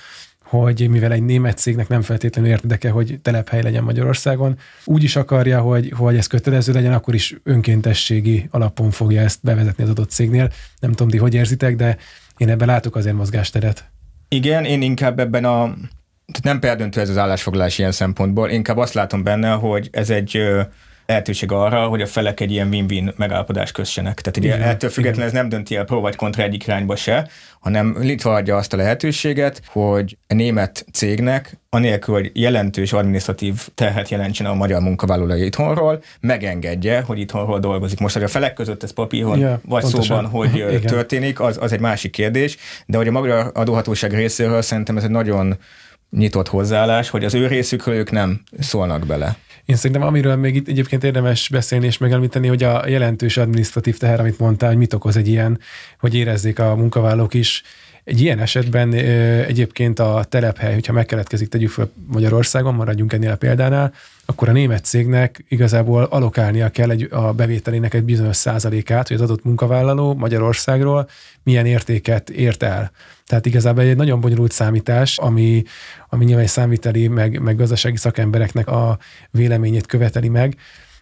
hogy 0.45 0.89
mivel 0.89 1.11
egy 1.11 1.23
német 1.23 1.57
cégnek 1.57 1.87
nem 1.87 2.01
feltétlenül 2.01 2.51
érdeke, 2.51 2.89
hogy 2.89 3.19
telephely 3.21 3.61
legyen 3.61 3.83
Magyarországon, 3.83 4.57
úgy 4.83 5.03
is 5.03 5.15
akarja, 5.15 5.61
hogy, 5.61 5.93
hogy 5.95 6.15
ez 6.15 6.27
kötelező 6.27 6.73
legyen, 6.73 6.93
akkor 6.93 7.13
is 7.13 7.35
önkéntességi 7.43 8.47
alapon 8.51 8.91
fogja 8.91 9.21
ezt 9.21 9.39
bevezetni 9.41 9.83
az 9.83 9.89
adott 9.89 10.09
cégnél. 10.09 10.51
Nem 10.79 10.91
tudom, 10.91 11.09
ti 11.09 11.17
hogy 11.17 11.33
érzitek, 11.33 11.75
de 11.75 11.97
én 12.37 12.49
ebben 12.49 12.67
látok 12.67 12.95
azért 12.95 13.15
mozgásteret. 13.15 13.89
Igen, 14.27 14.65
én 14.65 14.81
inkább 14.81 15.19
ebben 15.19 15.45
a 15.45 15.73
tehát 16.25 16.43
nem 16.43 16.59
perdöntő 16.59 17.01
ez 17.01 17.09
az 17.09 17.17
állásfoglalás 17.17 17.77
ilyen 17.77 17.91
szempontból, 17.91 18.49
inkább 18.49 18.77
azt 18.77 18.93
látom 18.93 19.23
benne, 19.23 19.51
hogy 19.51 19.89
ez 19.91 20.09
egy 20.09 20.41
lehetőség 21.05 21.51
arra, 21.51 21.87
hogy 21.87 22.01
a 22.01 22.05
felek 22.05 22.39
egy 22.39 22.51
ilyen 22.51 22.67
win-win 22.67 23.13
megállapodást 23.17 23.73
kössenek. 23.73 24.21
Tehát 24.21 24.37
ugye 24.37 24.55
Igen. 24.55 24.67
ettől 24.67 24.89
függetlenül 24.89 25.25
ez 25.25 25.31
nem 25.31 25.49
dönti 25.49 25.75
el 25.75 25.83
pro 25.83 25.99
vagy 25.99 26.15
kontra 26.15 26.43
egyik 26.43 26.67
irányba 26.67 26.95
se, 26.95 27.27
hanem 27.59 27.95
Litva 27.99 28.33
adja 28.33 28.55
azt 28.55 28.73
a 28.73 28.77
lehetőséget, 28.77 29.61
hogy 29.67 30.17
a 30.27 30.33
német 30.33 30.85
cégnek 30.93 31.59
anélkül, 31.69 32.13
hogy 32.13 32.31
jelentős 32.33 32.93
administratív 32.93 33.67
terhet 33.75 34.09
jelentsen 34.09 34.45
a 34.45 34.53
magyar 34.53 34.81
munkavállalói 34.81 35.45
itthonról, 35.45 36.03
megengedje, 36.19 37.01
hogy 37.01 37.19
itthonról 37.19 37.59
dolgozik. 37.59 37.99
Most, 37.99 38.13
hogy 38.13 38.23
a 38.23 38.27
felek 38.27 38.53
között 38.53 38.83
ez 38.83 38.91
papíron 38.91 39.39
ja, 39.39 39.59
vagy 39.65 39.81
pontosan. 39.81 40.03
szóban, 40.03 40.25
hogy 40.25 40.55
Igen. 40.55 40.81
történik, 40.81 41.39
az, 41.39 41.57
az 41.61 41.71
egy 41.71 41.79
másik 41.79 42.11
kérdés, 42.11 42.57
de 42.85 42.97
hogy 42.97 43.07
a 43.07 43.11
magyar 43.11 43.51
adóhatóság 43.53 44.13
részéről 44.13 44.61
szerintem 44.61 44.97
ez 44.97 45.03
egy 45.03 45.09
nagyon 45.09 45.57
nyitott 46.09 46.47
hozzáállás, 46.47 47.09
hogy 47.09 47.25
az 47.25 47.33
ő 47.33 47.47
részükről 47.47 47.95
ők 47.95 48.11
nem 48.11 48.41
szólnak 48.59 49.05
bele. 49.05 49.37
Én 49.65 49.75
szerintem 49.75 50.07
amiről 50.07 50.35
még 50.35 50.55
itt 50.55 50.67
egyébként 50.67 51.03
érdemes 51.03 51.49
beszélni 51.49 51.85
és 51.85 51.97
megemlíteni, 51.97 52.47
hogy 52.47 52.63
a 52.63 52.87
jelentős 52.87 53.37
administratív 53.37 53.97
teher, 53.97 54.19
amit 54.19 54.39
mondtál, 54.39 54.69
hogy 54.69 54.77
mit 54.77 54.93
okoz 54.93 55.17
egy 55.17 55.27
ilyen, 55.27 55.59
hogy 55.99 56.15
érezzék 56.15 56.59
a 56.59 56.75
munkavállalók 56.75 57.33
is, 57.33 57.63
egy 58.05 58.21
ilyen 58.21 58.39
esetben 58.39 58.93
egyébként 59.43 59.99
a 59.99 60.25
telephely, 60.29 60.73
hogyha 60.73 60.93
megkeletkezik, 60.93 61.49
tegyük 61.49 61.69
fel 61.69 61.91
Magyarországon, 62.07 62.73
maradjunk 62.73 63.13
ennél 63.13 63.31
a 63.31 63.35
példánál, 63.35 63.93
akkor 64.25 64.49
a 64.49 64.51
német 64.51 64.85
cégnek 64.85 65.45
igazából 65.49 66.03
alokálnia 66.03 66.69
kell 66.69 66.89
egy, 66.89 67.07
a 67.11 67.33
bevételének 67.33 67.93
egy 67.93 68.03
bizonyos 68.03 68.35
százalékát, 68.35 69.07
hogy 69.07 69.17
az 69.17 69.23
adott 69.23 69.43
munkavállaló 69.43 70.13
Magyarországról 70.13 71.09
milyen 71.43 71.65
értéket 71.65 72.29
ért 72.29 72.63
el. 72.63 72.91
Tehát 73.25 73.45
igazából 73.45 73.83
egy 73.83 73.95
nagyon 73.95 74.21
bonyolult 74.21 74.51
számítás, 74.51 75.17
ami, 75.17 75.63
ami 76.09 76.25
nyilván 76.25 76.47
számviteli, 76.47 77.07
meg, 77.07 77.39
meg 77.41 77.55
gazdasági 77.55 77.97
szakembereknek 77.97 78.67
a 78.67 78.97
véleményét 79.31 79.85
követeli 79.85 80.29
meg, 80.29 80.55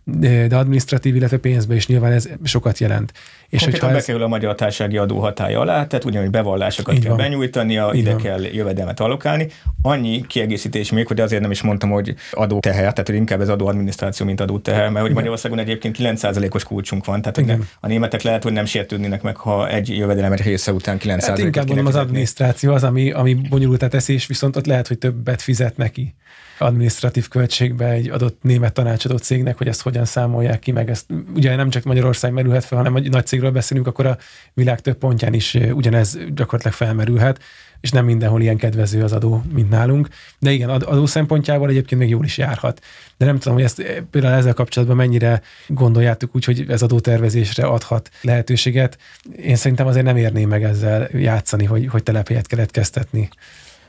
de 0.04 0.56
administratív, 0.56 1.16
illetve 1.16 1.38
pénzbe 1.38 1.76
is 1.76 1.88
nyilván 1.88 2.12
ez 2.12 2.30
sokat 2.44 2.80
jelent. 2.80 3.12
És 3.50 3.64
hogyha 3.64 3.90
ez... 3.90 3.96
bekerül 3.96 4.24
a 4.24 4.28
magyar 4.28 4.56
társasági 4.56 4.98
adó 4.98 5.20
hatája 5.20 5.60
alá, 5.60 5.88
tehát 5.88 6.06
ugyanúgy 6.06 6.30
bevallásokat 6.30 7.00
kell 7.00 7.16
benyújtani, 7.16 7.80
ide 7.92 8.12
van. 8.12 8.22
kell 8.22 8.42
jövedelmet 8.42 9.00
allokálni. 9.00 9.48
Annyi 9.82 10.26
kiegészítés 10.28 10.92
még, 10.92 11.08
hogy 11.08 11.20
azért 11.20 11.42
nem 11.42 11.52
is 11.52 11.62
mondtam, 11.62 11.90
hogy 11.90 12.16
adó 12.32 12.60
teher, 12.60 12.80
tehát 12.80 13.08
hogy 13.08 13.16
inkább 13.16 13.42
ez 13.42 13.50
adó 13.50 13.68
adminisztráció, 13.68 14.26
mint 14.26 14.42
adó 14.42 14.60
teher, 14.60 14.90
mert 14.90 15.06
hogy 15.06 15.16
Magyarországon 15.16 15.60
egyébként 15.60 15.96
9%-os 16.00 16.64
kulcsunk 16.64 17.06
van, 17.06 17.22
tehát 17.22 17.36
hogy 17.36 17.68
a 17.80 17.88
németek 17.88 18.22
lehet, 18.22 18.44
hogy 18.44 18.54
nem 18.54 18.66
sértődnének 18.66 19.22
meg, 19.22 19.36
ha 19.36 19.70
egy 19.70 19.98
jövedelem 19.98 20.32
egy 20.32 20.42
része 20.42 20.74
után 20.74 20.98
9 20.98 21.26
hát 21.26 21.38
inkább 21.38 21.68
mondom, 21.68 21.86
az 21.86 21.96
adminisztráció 21.96 22.74
az, 22.74 22.84
ami, 22.84 23.12
ami 23.12 23.34
bonyolultá 23.34 23.88
teszi, 23.88 24.14
és 24.14 24.28
viszont 24.28 24.56
ott 24.56 24.66
lehet, 24.66 24.88
hogy 24.88 24.98
többet 24.98 25.42
fizet 25.42 25.78
neki 25.78 26.16
administratív 26.58 27.28
költségbe 27.28 27.90
egy 27.90 28.10
adott 28.10 28.38
német 28.42 28.74
tanácsadó 28.74 29.18
cégnek, 29.18 29.58
hogy 29.58 29.68
ezt 29.68 29.82
hogyan 29.94 30.08
számolják 30.08 30.60
ki, 30.60 30.72
meg 30.72 30.90
ezt 30.90 31.06
ugye 31.36 31.56
nem 31.56 31.70
csak 31.70 31.84
Magyarország 31.84 32.32
merülhet 32.34 32.66
fel, 32.66 32.78
hanem 32.78 32.96
egy 32.96 33.10
nagy 33.10 33.26
cégről 33.26 33.52
beszélünk, 33.52 33.88
akkor 33.88 34.06
a 34.06 34.18
világ 34.54 34.80
több 34.80 34.98
pontján 34.98 35.34
is 35.34 35.54
ugyanez 35.54 36.18
gyakorlatilag 36.36 36.74
felmerülhet, 36.74 37.40
és 37.82 37.92
nem 37.92 38.06
mindenhol 38.06 38.42
ilyen 38.42 38.58
kedvező 38.58 39.04
az 39.04 39.12
adó, 39.12 39.44
mint 39.54 39.70
nálunk. 39.70 40.08
De 40.40 40.52
igen, 40.52 40.70
adó 40.70 41.06
szempontjából 41.06 41.70
egyébként 41.70 42.02
még 42.02 42.10
jól 42.10 42.26
is 42.26 42.38
járhat. 42.38 42.82
De 43.18 43.26
nem 43.26 43.40
tudom, 43.40 43.54
hogy 43.54 43.64
ezt 43.64 44.04
például 44.12 44.34
ezzel 44.34 44.54
kapcsolatban 44.54 44.98
mennyire 44.98 45.42
gondoljátok 45.68 46.36
úgy, 46.36 46.46
hogy 46.46 46.66
ez 46.68 46.82
adótervezésre 46.82 47.66
adhat 47.66 48.10
lehetőséget. 48.22 48.98
Én 49.38 49.56
szerintem 49.56 49.88
azért 49.88 50.06
nem 50.06 50.18
érném 50.18 50.50
meg 50.50 50.64
ezzel 50.64 51.10
játszani, 51.14 51.66
hogy, 51.66 51.88
hogy 51.88 52.04
telephelyet 52.04 52.48
keletkeztetni 52.48 53.30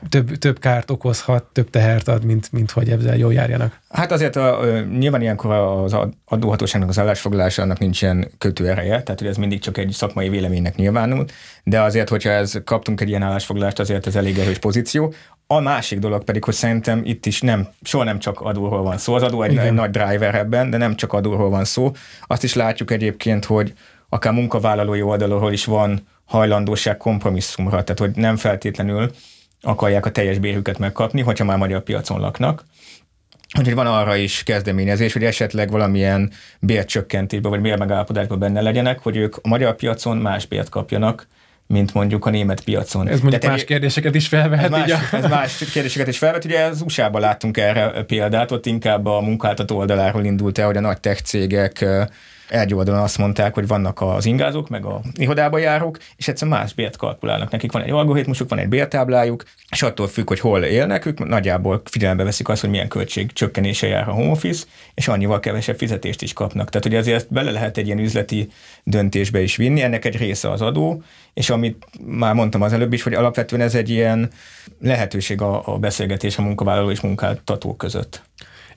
több, 0.09 0.37
több 0.37 0.59
kárt 0.59 0.91
okozhat, 0.91 1.43
több 1.43 1.69
tehert 1.69 2.07
ad, 2.07 2.25
mint, 2.25 2.51
mint 2.51 2.71
hogy 2.71 2.89
ezzel 2.89 3.17
jól 3.17 3.33
járjanak. 3.33 3.79
Hát 3.89 4.11
azért 4.11 4.35
a, 4.35 4.59
nyilván 4.97 5.21
ilyenkor 5.21 5.51
az 5.51 5.95
adóhatóságnak 6.25 6.89
az 6.89 6.99
állásfoglalása 6.99 7.61
annak 7.61 7.79
nincsen 7.79 8.31
kötő 8.37 8.69
ereje, 8.69 9.03
tehát 9.03 9.19
hogy 9.19 9.29
ez 9.29 9.37
mindig 9.37 9.59
csak 9.59 9.77
egy 9.77 9.91
szakmai 9.91 10.29
véleménynek 10.29 10.75
nyilvánul, 10.75 11.25
de 11.63 11.81
azért, 11.81 12.09
hogyha 12.09 12.29
ez 12.29 12.61
kaptunk 12.65 13.01
egy 13.01 13.09
ilyen 13.09 13.21
állásfoglalást, 13.21 13.79
azért 13.79 14.07
ez 14.07 14.15
elég 14.15 14.37
erős 14.37 14.57
pozíció. 14.57 15.13
A 15.47 15.59
másik 15.59 15.99
dolog 15.99 16.23
pedig, 16.23 16.43
hogy 16.43 16.53
szerintem 16.53 17.01
itt 17.03 17.25
is 17.25 17.41
nem, 17.41 17.67
soha 17.81 18.03
nem 18.03 18.19
csak 18.19 18.41
adóról 18.41 18.83
van 18.83 18.97
szó. 18.97 19.13
Az 19.13 19.23
adó 19.23 19.41
egy, 19.41 19.57
egy 19.57 19.73
nagy 19.73 19.89
driver 19.89 20.35
ebben, 20.35 20.69
de 20.69 20.77
nem 20.77 20.95
csak 20.95 21.13
adóról 21.13 21.49
van 21.49 21.65
szó. 21.65 21.91
Azt 22.21 22.43
is 22.43 22.53
látjuk 22.53 22.91
egyébként, 22.91 23.45
hogy 23.45 23.73
akár 24.09 24.33
munkavállalói 24.33 25.01
oldalról 25.01 25.51
is 25.51 25.65
van 25.65 26.07
hajlandóság 26.25 26.97
kompromisszumra, 26.97 27.83
tehát 27.83 27.99
hogy 27.99 28.11
nem 28.15 28.35
feltétlenül 28.35 29.11
akarják 29.65 30.05
a 30.05 30.11
teljes 30.11 30.39
bérüket 30.39 30.77
megkapni, 30.77 31.21
hogyha 31.21 31.45
már 31.45 31.57
magyar 31.57 31.83
piacon 31.83 32.19
laknak. 32.19 32.63
Úgyhogy 33.57 33.75
van 33.75 33.87
arra 33.87 34.15
is 34.15 34.43
kezdeményezés, 34.43 35.13
hogy 35.13 35.23
esetleg 35.23 35.71
valamilyen 35.71 36.31
bércsökkentésben 36.59 37.51
vagy 37.51 37.61
bérmegállapodásban 37.61 38.39
benne 38.39 38.61
legyenek, 38.61 38.99
hogy 38.99 39.17
ők 39.17 39.35
a 39.41 39.47
magyar 39.47 39.75
piacon 39.75 40.17
más 40.17 40.45
bért 40.45 40.69
kapjanak, 40.69 41.27
mint 41.67 41.93
mondjuk 41.93 42.25
a 42.25 42.29
német 42.29 42.63
piacon. 42.63 43.07
Ez 43.07 43.19
mondjuk 43.19 43.41
Tehát 43.41 43.55
más 43.55 43.65
kérdéseket 43.65 44.15
is 44.15 44.27
felvehet. 44.27 44.73
Ez 44.73 44.87
más, 44.87 45.13
ez 45.13 45.29
más 45.29 45.57
kérdéseket 45.73 46.07
is 46.07 46.17
felvet. 46.17 46.45
Ugye 46.45 46.63
az 46.63 46.81
USA-ban 46.81 47.21
láttunk 47.21 47.57
erre 47.57 48.03
példát, 48.03 48.51
ott 48.51 48.65
inkább 48.65 49.05
a 49.05 49.21
munkáltató 49.21 49.77
oldaláról 49.77 50.23
indult 50.23 50.57
el, 50.57 50.65
hogy 50.65 50.77
a 50.77 50.81
nagy 50.81 50.99
tech 50.99 51.21
cégek 51.21 51.85
egy 52.49 52.73
azt 52.73 53.17
mondták, 53.17 53.53
hogy 53.53 53.67
vannak 53.67 54.01
az 54.01 54.25
ingázók, 54.25 54.69
meg 54.69 54.85
a 54.85 55.01
irodába 55.13 55.57
járók, 55.57 55.97
és 56.15 56.27
egyszerűen 56.27 56.57
más 56.57 56.73
bért 56.73 56.97
kalkulálnak. 56.97 57.51
Nekik 57.51 57.71
van 57.71 57.81
egy 57.81 57.89
algoritmusuk, 57.89 58.49
van 58.49 58.59
egy 58.59 58.67
bértáblájuk, 58.67 59.43
és 59.69 59.81
attól 59.81 60.07
függ, 60.07 60.27
hogy 60.27 60.39
hol 60.39 60.63
élnek, 60.63 61.05
ők 61.05 61.27
nagyjából 61.27 61.81
figyelembe 61.85 62.23
veszik 62.23 62.49
azt, 62.49 62.61
hogy 62.61 62.69
milyen 62.69 62.87
költség 62.87 63.33
csökkenése 63.33 63.87
jár 63.87 64.09
a 64.09 64.11
home 64.11 64.31
office, 64.31 64.65
és 64.93 65.07
annyival 65.07 65.39
kevesebb 65.39 65.77
fizetést 65.77 66.21
is 66.21 66.33
kapnak. 66.33 66.69
Tehát 66.69 66.85
ugye 66.87 66.97
azért 66.97 67.33
bele 67.33 67.51
lehet 67.51 67.77
egy 67.77 67.85
ilyen 67.85 67.99
üzleti 67.99 68.49
döntésbe 68.83 69.41
is 69.41 69.55
vinni, 69.55 69.81
ennek 69.81 70.05
egy 70.05 70.17
része 70.17 70.51
az 70.51 70.61
adó, 70.61 71.03
és 71.33 71.49
amit 71.49 71.87
már 72.05 72.33
mondtam 72.33 72.61
az 72.61 72.73
előbb 72.73 72.93
is, 72.93 73.03
hogy 73.03 73.13
alapvetően 73.13 73.61
ez 73.61 73.75
egy 73.75 73.89
ilyen 73.89 74.29
lehetőség 74.81 75.41
a, 75.41 75.61
a 75.65 75.77
beszélgetés 75.77 76.37
a 76.37 76.41
munkavállaló 76.41 76.91
és 76.91 77.01
munkáltató 77.01 77.75
között. 77.75 78.21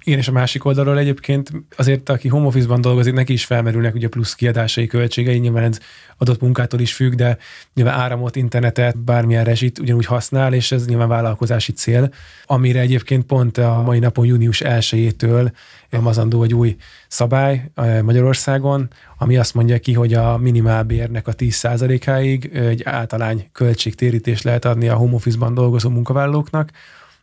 Igen, 0.09 0.21
és 0.21 0.29
a 0.29 0.33
másik 0.33 0.65
oldalról 0.65 0.99
egyébként 0.99 1.53
azért, 1.77 2.09
aki 2.09 2.29
home 2.29 2.47
office-ban 2.47 2.81
dolgozik, 2.81 3.13
neki 3.15 3.33
is 3.33 3.45
felmerülnek 3.45 3.95
ugye 3.95 4.09
plusz 4.09 4.35
kiadásai, 4.35 4.87
költségei, 4.87 5.39
nyilván 5.39 5.65
ez 5.65 5.79
adott 6.17 6.41
munkától 6.41 6.81
is 6.81 6.95
függ, 6.95 7.15
de 7.15 7.39
nyilván 7.75 7.99
áramot, 7.99 8.37
internetet, 8.37 8.99
bármilyen 8.99 9.45
rezsit 9.45 9.79
ugyanúgy 9.79 10.07
használ, 10.07 10.53
és 10.53 10.73
ez 10.73 10.87
nyilván 10.87 11.09
vállalkozási 11.09 11.73
cél, 11.73 12.11
amire 12.45 12.81
egyébként 12.81 13.25
pont 13.25 13.59
a 13.59 13.83
mai 13.85 13.99
napon 13.99 14.27
június 14.27 14.63
1-től 14.65 15.53
mazandó 16.01 16.43
egy 16.43 16.55
új 16.55 16.77
szabály 17.09 17.71
Magyarországon, 18.03 18.89
ami 19.19 19.37
azt 19.37 19.55
mondja 19.55 19.79
ki, 19.79 19.93
hogy 19.93 20.15
a 20.15 20.37
minimálbérnek 20.37 21.29
a 21.29 21.35
10%-áig 21.35 22.51
egy 22.55 22.83
általány 22.85 23.49
költségtérítést 23.53 24.43
lehet 24.45 24.65
adni 24.65 24.89
a 24.89 24.95
home 24.95 25.15
office-ban 25.15 25.55
dolgozó 25.55 25.89
munkavállalóknak, 25.89 26.71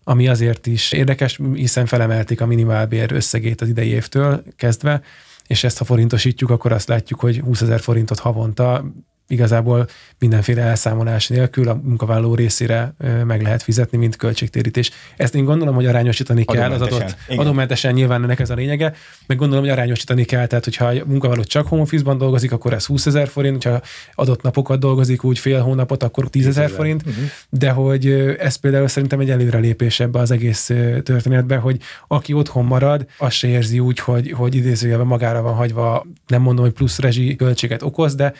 ami 0.07 0.27
azért 0.27 0.67
is 0.67 0.91
érdekes, 0.91 1.39
hiszen 1.53 1.85
felemelték 1.85 2.41
a 2.41 2.45
minimálbér 2.45 3.11
összegét 3.11 3.61
az 3.61 3.67
idei 3.67 3.89
évtől 3.89 4.43
kezdve, 4.55 5.01
és 5.47 5.63
ezt 5.63 5.77
ha 5.77 5.85
forintosítjuk, 5.85 6.49
akkor 6.49 6.71
azt 6.71 6.87
látjuk, 6.87 7.19
hogy 7.19 7.39
20 7.39 7.61
ezer 7.61 7.79
forintot 7.79 8.19
havonta 8.19 8.85
igazából 9.27 9.87
mindenféle 10.19 10.61
elszámolás 10.61 11.27
nélkül 11.27 11.69
a 11.69 11.79
munkavállaló 11.83 12.35
részére 12.35 12.93
meg 13.25 13.41
lehet 13.41 13.63
fizetni, 13.63 13.97
mint 13.97 14.15
költségtérítés. 14.15 14.91
Ezt 15.17 15.35
én 15.35 15.45
gondolom, 15.45 15.75
hogy 15.75 15.85
arányosítani 15.85 16.45
kell 16.45 16.71
az 16.71 16.81
adott 16.81 17.15
adómentesen 17.27 17.93
nyilván 17.93 18.23
ennek 18.23 18.39
ez 18.39 18.49
a 18.49 18.53
lényege, 18.53 18.93
meg 19.27 19.37
gondolom, 19.37 19.63
hogy 19.63 19.73
arányosítani 19.73 20.23
kell, 20.23 20.47
tehát 20.47 20.63
hogyha 20.63 20.85
a 20.85 20.93
munkavállaló 21.05 21.43
csak 21.43 21.67
home 21.67 21.81
office-ban 21.81 22.17
dolgozik, 22.17 22.51
akkor 22.51 22.73
ez 22.73 22.85
20 22.85 23.05
ezer 23.05 23.27
forint, 23.27 23.63
hogyha 23.63 23.81
adott 24.13 24.41
napokat 24.41 24.79
dolgozik 24.79 25.23
úgy 25.23 25.39
fél 25.39 25.61
hónapot, 25.61 26.03
akkor 26.03 26.29
10 26.29 26.47
ezer 26.47 26.69
forint, 26.69 27.01
uh-huh. 27.05 27.23
de 27.49 27.69
hogy 27.69 28.07
ez 28.39 28.55
például 28.55 28.87
szerintem 28.87 29.19
egy 29.19 29.29
előrelépés 29.29 29.99
ebbe 29.99 30.19
az 30.19 30.31
egész 30.31 30.65
történetbe, 31.03 31.55
hogy 31.55 31.79
aki 32.07 32.33
otthon 32.33 32.65
marad, 32.65 33.05
azt 33.17 33.35
se 33.35 33.47
érzi 33.47 33.79
úgy, 33.79 33.99
hogy, 33.99 34.31
hogy 34.31 34.55
idézőjelben 34.55 35.07
magára 35.07 35.41
van 35.41 35.53
hagyva, 35.53 36.05
nem 36.27 36.41
mondom, 36.41 36.65
hogy 36.65 36.73
plusz 36.73 36.99
rezsi 36.99 37.35
költséget 37.35 37.81
okoz, 37.81 38.15
de 38.15 38.33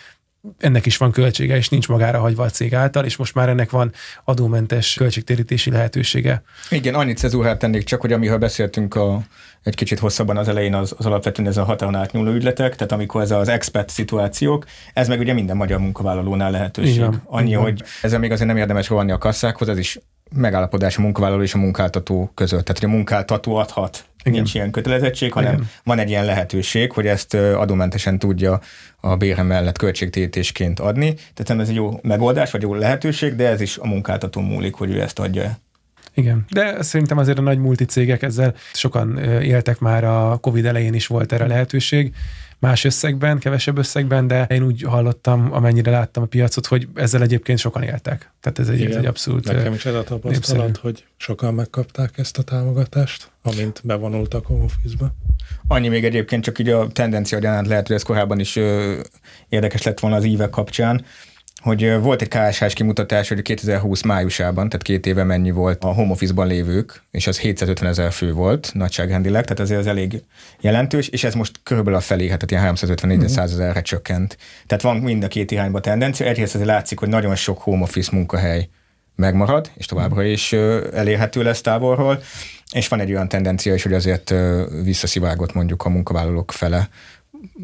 ennek 0.57 0.85
is 0.85 0.97
van 0.97 1.11
költsége, 1.11 1.55
és 1.55 1.69
nincs 1.69 1.87
magára 1.87 2.19
hagyva 2.19 2.43
a 2.43 2.49
cég 2.49 2.75
által, 2.75 3.05
és 3.05 3.15
most 3.15 3.33
már 3.33 3.49
ennek 3.49 3.69
van 3.69 3.91
adómentes 4.23 4.93
költségtérítési 4.93 5.71
lehetősége. 5.71 6.43
Igen, 6.69 6.93
annyit 6.93 7.17
cezúrát 7.17 7.59
tennék 7.59 7.83
csak, 7.83 8.01
hogy 8.01 8.13
amiről 8.13 8.37
beszéltünk 8.37 8.95
a, 8.95 9.21
egy 9.63 9.75
kicsit 9.75 9.99
hosszabban 9.99 10.37
az 10.37 10.47
elején, 10.47 10.73
az, 10.73 10.93
az 10.97 11.05
alapvetően 11.05 11.47
ez 11.47 11.57
a 11.57 11.63
határon 11.63 11.95
átnyúló 11.95 12.31
ügyletek, 12.31 12.75
tehát 12.75 12.91
amikor 12.91 13.21
ez 13.21 13.31
az 13.31 13.47
expert 13.47 13.89
szituációk, 13.89 14.65
ez 14.93 15.07
meg 15.07 15.19
ugye 15.19 15.33
minden 15.33 15.57
magyar 15.57 15.79
munkavállalónál 15.79 16.51
lehetőség. 16.51 16.95
Igen, 16.95 17.21
Annyi, 17.25 17.49
igen. 17.49 17.61
hogy 17.61 17.83
ezzel 18.01 18.19
még 18.19 18.31
azért 18.31 18.47
nem 18.47 18.57
érdemes 18.57 18.89
rohanni 18.89 19.11
a 19.11 19.17
kasszákhoz, 19.17 19.69
ez 19.69 19.77
is 19.77 19.99
megállapodás 20.31 20.97
a 20.97 21.01
munkavállaló 21.01 21.41
és 21.41 21.53
a 21.53 21.57
munkáltató 21.57 22.31
között. 22.33 22.65
Tehát, 22.65 22.81
hogy 22.81 22.89
a 22.89 22.93
munkáltató 22.93 23.55
adhat 23.55 24.05
igen. 24.25 24.37
nincs 24.41 24.53
ilyen 24.53 24.71
kötelezettség, 24.71 25.31
hanem 25.31 25.53
Igen. 25.53 25.69
van 25.83 25.99
egy 25.99 26.09
ilyen 26.09 26.25
lehetőség, 26.25 26.91
hogy 26.91 27.07
ezt 27.07 27.33
adómentesen 27.33 28.19
tudja 28.19 28.59
a 28.99 29.15
bérem 29.15 29.45
mellett 29.45 29.77
költségtétésként 29.77 30.79
adni. 30.79 31.13
Tehát 31.33 31.61
ez 31.61 31.69
egy 31.69 31.75
jó 31.75 31.99
megoldás, 32.01 32.51
vagy 32.51 32.61
jó 32.61 32.73
lehetőség, 32.73 33.35
de 33.35 33.47
ez 33.47 33.61
is 33.61 33.77
a 33.77 33.87
munkáltató 33.87 34.41
múlik, 34.41 34.73
hogy 34.73 34.91
ő 34.91 35.01
ezt 35.01 35.19
adja. 35.19 35.57
Igen, 36.13 36.45
de 36.49 36.81
szerintem 36.81 37.17
azért 37.17 37.37
a 37.37 37.41
nagy 37.41 37.59
multicégek 37.59 38.21
ezzel 38.21 38.53
sokan 38.73 39.17
éltek 39.41 39.79
már 39.79 40.03
a 40.03 40.37
Covid 40.41 40.65
elején 40.65 40.93
is 40.93 41.07
volt 41.07 41.33
erre 41.33 41.47
lehetőség 41.47 42.13
más 42.59 42.83
összegben, 42.83 43.39
kevesebb 43.39 43.77
összegben, 43.77 44.27
de 44.27 44.45
én 44.49 44.63
úgy 44.63 44.81
hallottam, 44.81 45.53
amennyire 45.53 45.91
láttam 45.91 46.23
a 46.23 46.25
piacot, 46.25 46.65
hogy 46.65 46.87
ezzel 46.95 47.21
egyébként 47.21 47.59
sokan 47.59 47.83
éltek. 47.83 48.31
Tehát 48.39 48.59
ez 48.59 48.67
egy, 48.67 48.79
Igen, 48.79 48.97
egy 48.97 49.05
abszolút 49.05 49.45
Nekem 49.45 49.73
is 49.73 49.85
ez 49.85 49.93
a 49.93 50.03
tapasztalat, 50.03 50.65
népszerű. 50.65 50.71
hogy 50.81 51.05
sokan 51.17 51.53
megkapták 51.53 52.17
ezt 52.17 52.37
a 52.37 52.41
támogatást, 52.43 53.31
amint 53.41 53.81
bevonultak 53.83 54.49
a 54.49 54.53
office-ba. 54.53 55.13
Annyi 55.67 55.87
még 55.87 56.05
egyébként 56.05 56.43
csak 56.43 56.59
így 56.59 56.69
a 56.69 56.87
tendencia 56.87 57.39
lehet, 57.39 57.87
hogy 57.87 57.95
ez 57.95 58.03
korábban 58.03 58.39
is 58.39 58.55
ö, 58.55 58.99
érdekes 59.49 59.81
lett 59.81 59.99
volna 59.99 60.15
az 60.15 60.23
évek 60.23 60.49
kapcsán, 60.49 61.05
hogy 61.65 61.99
volt 62.01 62.21
egy 62.21 62.27
KSH-s 62.27 62.73
kimutatás, 62.73 63.27
hogy 63.27 63.41
2020 63.41 64.01
májusában, 64.01 64.69
tehát 64.69 64.85
két 64.85 65.05
éve 65.05 65.23
mennyi 65.23 65.51
volt 65.51 65.83
a 65.83 65.87
home 65.87 66.11
office-ban 66.11 66.47
lévők, 66.47 67.01
és 67.11 67.27
az 67.27 67.39
750 67.39 67.89
ezer 67.89 68.11
fő 68.11 68.33
volt 68.33 68.71
nagyságrendileg, 68.73 69.43
tehát 69.43 69.59
azért 69.59 69.79
az 69.79 69.87
elég 69.87 70.23
jelentős, 70.59 71.07
és 71.07 71.23
ez 71.23 71.33
most 71.33 71.59
körülbelül 71.63 71.99
a 71.99 72.01
felé, 72.01 72.29
hát 72.29 72.51
ilyen 72.51 72.63
354 72.63 73.17
uh-huh. 73.17 73.43
ezerre 73.43 73.81
csökkent. 73.81 74.37
Tehát 74.67 74.83
van 74.83 74.97
mind 74.97 75.23
a 75.23 75.27
két 75.27 75.51
irányba 75.51 75.79
tendencia. 75.79 76.25
Egyrészt 76.25 76.55
azért 76.55 76.69
látszik, 76.69 76.99
hogy 76.99 77.09
nagyon 77.09 77.35
sok 77.35 77.61
home 77.61 77.83
office 77.83 78.09
munkahely 78.13 78.69
megmarad, 79.15 79.71
és 79.73 79.85
továbbra 79.85 80.23
is 80.23 80.53
elérhető 80.93 81.43
lesz 81.43 81.61
távolról, 81.61 82.21
és 82.71 82.87
van 82.87 82.99
egy 82.99 83.11
olyan 83.11 83.27
tendencia 83.27 83.73
is, 83.73 83.83
hogy 83.83 83.93
azért 83.93 84.33
visszaszivárgott 84.83 85.53
mondjuk 85.53 85.83
a 85.83 85.89
munkavállalók 85.89 86.51
fele, 86.51 86.89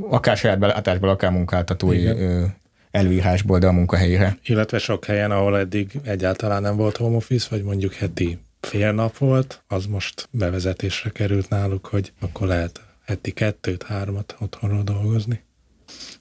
akár 0.09 0.37
saját 0.37 0.59
belátásból, 0.59 1.09
akár 1.09 1.31
munkáltatói 1.31 1.99
Igen. 1.99 2.59
Előírásból, 2.91 3.59
de 3.59 3.67
a 3.67 3.71
munkahelyére. 3.71 4.37
Illetve 4.43 4.77
sok 4.77 5.05
helyen, 5.05 5.31
ahol 5.31 5.57
eddig 5.57 5.99
egyáltalán 6.03 6.61
nem 6.61 6.75
volt 6.75 6.97
home 6.97 7.15
office, 7.15 7.47
vagy 7.49 7.63
mondjuk 7.63 7.93
heti 7.93 8.37
fél 8.59 8.91
nap 8.91 9.17
volt, 9.17 9.63
az 9.67 9.85
most 9.85 10.27
bevezetésre 10.31 11.09
került 11.09 11.49
náluk, 11.49 11.85
hogy 11.85 12.13
akkor 12.19 12.47
lehet 12.47 12.81
heti 13.05 13.31
kettőt, 13.31 13.83
hármat 13.83 14.35
otthonról 14.39 14.83
dolgozni. 14.83 15.43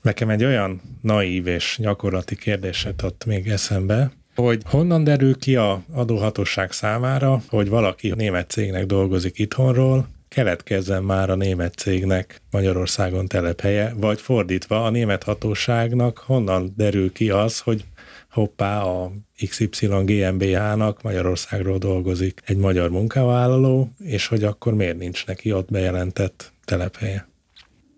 Nekem 0.03 0.29
egy 0.29 0.45
olyan 0.45 0.81
naív 1.03 1.47
és 1.47 1.79
gyakorlati 1.81 2.37
kérdéset 2.37 3.03
ott 3.03 3.25
még 3.25 3.49
eszembe, 3.49 4.11
hogy 4.35 4.63
honnan 4.65 5.05
derül 5.05 5.39
ki 5.39 5.57
a 5.57 5.83
adóhatóság 5.93 6.73
számára, 6.73 7.43
hogy 7.49 7.69
valaki 7.69 8.13
német 8.17 8.51
cégnek 8.51 8.87
dolgozik 8.87 9.39
itthonról, 9.39 10.09
keletkezzen 10.35 11.03
már 11.03 11.31
a 11.31 11.35
német 11.35 11.75
cégnek 11.75 12.41
Magyarországon 12.51 13.27
telephelye, 13.27 13.93
vagy 13.97 14.21
fordítva 14.21 14.85
a 14.85 14.91
német 14.91 15.23
hatóságnak 15.23 16.19
honnan 16.19 16.73
derül 16.77 17.13
ki 17.13 17.31
az, 17.31 17.59
hogy 17.59 17.85
hoppá, 18.31 18.81
a 18.83 19.13
XY 19.49 19.87
GmbH-nak 19.87 21.03
Magyarországról 21.03 21.79
dolgozik 21.79 22.41
egy 22.47 22.57
magyar 22.57 22.91
munkavállaló, 22.91 23.91
és 24.05 24.27
hogy 24.27 24.45
akkor 24.45 24.75
miért 24.75 24.99
nincs 24.99 25.27
neki 25.27 25.53
ott 25.53 25.71
bejelentett 25.71 26.53
telephelye? 26.65 27.29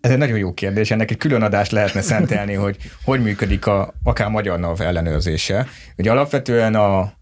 Ez 0.01 0.11
egy 0.11 0.19
nagyon 0.19 0.39
jó 0.39 0.53
kérdés, 0.53 0.91
ennek 0.91 1.11
egy 1.11 1.17
külön 1.17 1.43
adást 1.43 1.71
lehetne 1.73 2.01
szentelni, 2.01 2.55
hogy 2.55 2.77
hogy 3.05 3.23
működik 3.23 3.67
a, 3.67 3.95
akár 4.03 4.29
magyar 4.29 4.59
NAV 4.59 4.81
ellenőrzése. 4.81 5.67
Ugye 5.97 6.11
alapvetően 6.11 6.75
a 6.75 7.13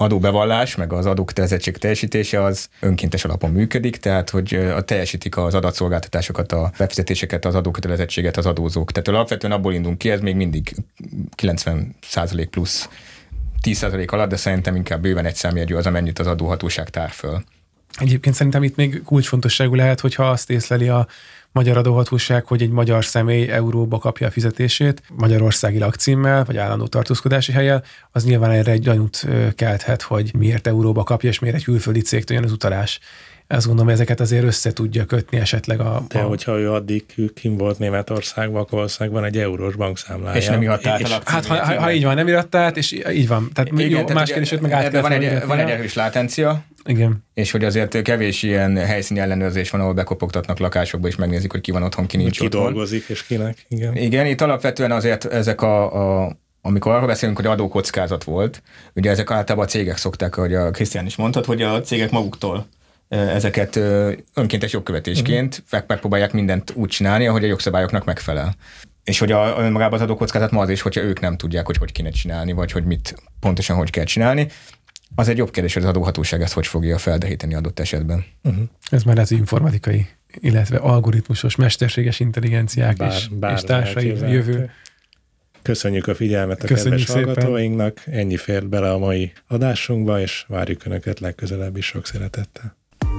adóbevallás, 0.00 0.76
meg 0.76 0.92
az 0.92 1.06
adókötelezettség 1.06 1.76
teljesítése 1.76 2.42
az 2.42 2.68
önkéntes 2.80 3.24
alapon 3.24 3.50
működik, 3.50 3.96
tehát 3.96 4.30
hogy 4.30 4.54
a 4.54 4.80
teljesítik 4.80 5.36
az 5.36 5.54
adatszolgáltatásokat, 5.54 6.52
a 6.52 6.70
befizetéseket, 6.78 7.44
az 7.44 7.54
adókötelezettséget 7.54 8.36
az 8.36 8.46
adózók. 8.46 8.92
Tehát 8.92 9.08
alapvetően 9.08 9.52
abból 9.52 9.72
indulunk 9.72 9.98
ki, 9.98 10.10
ez 10.10 10.20
még 10.20 10.36
mindig 10.36 10.74
90% 11.42 12.46
plusz 12.50 12.88
10% 13.62 14.08
alatt, 14.08 14.28
de 14.28 14.36
szerintem 14.36 14.76
inkább 14.76 15.00
bőven 15.00 15.26
egy 15.26 15.34
számjegyű 15.34 15.74
az, 15.74 15.86
amennyit 15.86 16.18
az 16.18 16.26
adóhatóság 16.26 16.88
tár 16.90 17.10
föl. 17.10 17.42
Egyébként 17.98 18.34
szerintem 18.34 18.62
itt 18.62 18.76
még 18.76 19.02
kulcsfontosságú 19.04 19.74
lehet, 19.74 20.00
hogyha 20.00 20.30
azt 20.30 20.50
észleli 20.50 20.88
a 20.88 21.06
magyar 21.52 21.76
adóhatóság, 21.76 22.46
hogy 22.46 22.62
egy 22.62 22.70
magyar 22.70 23.04
személy 23.04 23.48
euróba 23.48 23.98
kapja 23.98 24.26
a 24.26 24.30
fizetését, 24.30 25.02
magyarországi 25.16 25.78
lakcímmel, 25.78 26.44
vagy 26.44 26.56
állandó 26.56 26.86
tartózkodási 26.86 27.52
helyel, 27.52 27.84
az 28.12 28.24
nyilván 28.24 28.50
erre 28.50 28.72
egy 28.72 28.80
gyanút 28.80 29.26
kelthet, 29.54 30.02
hogy 30.02 30.30
miért 30.38 30.66
euróba 30.66 31.02
kapja, 31.02 31.28
és 31.28 31.38
miért 31.38 31.56
egy 31.56 31.64
külföldi 31.64 32.00
cégtől 32.00 32.36
jön 32.36 32.46
az 32.46 32.52
utalás 32.52 33.00
azt 33.52 33.66
gondolom, 33.66 33.90
ezeket 33.92 34.20
azért 34.20 34.44
össze 34.44 34.72
tudja 34.72 35.04
kötni 35.04 35.38
esetleg 35.38 35.80
a... 35.80 36.02
De 36.08 36.18
a... 36.18 36.22
hogyha 36.22 36.58
ő 36.58 36.72
addig 36.72 37.04
kim 37.34 37.56
volt 37.56 37.78
Németországban, 37.78 38.60
akkor 38.60 38.72
valószínűleg 38.72 39.20
van 39.20 39.28
egy 39.28 39.38
eurós 39.38 39.76
bankszámlája. 39.76 40.36
És 40.36 40.46
nem 40.46 40.62
iratta 40.62 40.90
át 40.90 41.02
a 41.02 41.20
Hát 41.24 41.46
ha, 41.46 41.64
ha, 41.64 41.80
ha, 41.80 41.92
így 41.92 42.04
van, 42.04 42.14
nem 42.14 42.28
iratta 42.28 42.58
át, 42.58 42.76
és 42.76 42.92
így 42.92 43.28
van. 43.28 43.50
Tehát 43.52 43.72
Igen, 43.72 43.88
jó, 43.88 43.96
tehát 43.96 44.14
más 44.14 44.28
kérdés, 44.30 44.50
hogy 44.50 44.60
meg 44.60 44.72
át 44.72 45.00
van 45.00 45.12
egy, 45.12 45.46
van 45.46 45.58
egy 45.58 45.70
erős 45.70 45.94
látencia, 45.94 46.64
igen. 46.84 47.24
És 47.34 47.50
hogy 47.50 47.64
azért 47.64 48.02
kevés 48.02 48.42
ilyen 48.42 48.76
helyszíni 48.76 49.20
ellenőrzés 49.20 49.70
van, 49.70 49.80
ahol 49.80 49.92
bekopogtatnak 49.92 50.58
lakásokba, 50.58 51.08
és 51.08 51.16
megnézik, 51.16 51.50
hogy 51.50 51.60
ki 51.60 51.70
van 51.70 51.82
otthon, 51.82 52.06
ki 52.06 52.16
nincs 52.16 52.38
ki 52.38 52.44
otthon. 52.44 52.62
dolgozik, 52.62 53.08
és 53.08 53.26
kinek. 53.26 53.66
Igen. 53.68 53.96
Igen, 53.96 54.26
itt 54.26 54.40
alapvetően 54.40 54.92
azért 54.92 55.24
ezek 55.24 55.62
a, 55.62 56.22
a 56.22 56.36
amikor 56.62 56.92
arról 56.92 57.06
beszélünk, 57.06 57.36
hogy 57.36 57.46
adókockázat 57.46 58.24
volt, 58.24 58.62
ugye 58.94 59.10
ezek 59.10 59.30
általában 59.30 59.66
a 59.66 59.70
cégek 59.70 59.96
szokták, 59.96 60.36
ahogy 60.36 60.54
a 60.54 60.70
Krisztián 60.70 61.06
is 61.06 61.16
mondhat, 61.16 61.44
hogy 61.44 61.62
a 61.62 61.80
cégek 61.80 62.10
maguktól 62.10 62.66
ezeket 63.08 63.76
önkéntes 64.34 64.72
jogkövetésként 64.72 65.62
uh-huh. 65.64 65.88
megpróbálják 65.88 66.32
mindent 66.32 66.72
úgy 66.74 66.88
csinálni, 66.88 67.26
ahogy 67.26 67.44
a 67.44 67.46
jogszabályoknak 67.46 68.04
megfelel. 68.04 68.54
És 69.04 69.18
hogy 69.18 69.32
a, 69.32 69.54
önmagában 69.58 69.94
az 69.94 70.04
adókockázat 70.04 70.50
ma 70.50 70.60
az 70.60 70.68
is, 70.68 70.80
hogyha 70.80 71.00
ők 71.00 71.20
nem 71.20 71.36
tudják, 71.36 71.66
hogy 71.66 71.76
hogy 71.76 71.92
kéne 71.92 72.10
csinálni, 72.10 72.52
vagy 72.52 72.72
hogy 72.72 72.84
mit 72.84 73.14
pontosan 73.40 73.76
hogy 73.76 73.90
kell 73.90 74.04
csinálni. 74.04 74.46
Az 75.14 75.28
egy 75.28 75.36
jobb 75.36 75.50
kérdés, 75.50 75.74
hogy 75.74 75.82
az 75.82 75.88
adóhatóság 75.88 76.42
ezt 76.42 76.52
hogy 76.52 76.66
fogja 76.66 76.98
feldehíteni 76.98 77.54
adott 77.54 77.78
esetben. 77.78 78.24
Uh-huh. 78.42 78.62
Ez 78.90 79.02
már 79.02 79.18
az 79.18 79.30
informatikai, 79.30 80.06
illetve 80.34 80.76
algoritmusos, 80.76 81.56
mesterséges 81.56 82.20
intelligenciák 82.20 82.96
bár, 82.96 83.12
és, 83.12 83.28
bár 83.28 83.52
és 83.52 83.60
társai 83.60 84.06
jövő. 84.06 84.70
Köszönjük 85.62 86.06
a 86.06 86.14
figyelmet 86.14 86.62
a 86.62 86.66
Köszönjük 86.66 86.98
kedves 86.98 87.16
szépen. 87.16 87.24
hallgatóinknak, 87.24 88.02
ennyi 88.06 88.36
fért 88.36 88.68
bele 88.68 88.92
a 88.92 88.98
mai 88.98 89.32
adásunkba, 89.46 90.20
és 90.20 90.44
várjuk 90.48 90.84
Önöket 90.84 91.20
legközelebb 91.20 91.76
is 91.76 91.86
sok 91.86 92.06
szeretettel. 92.06 92.76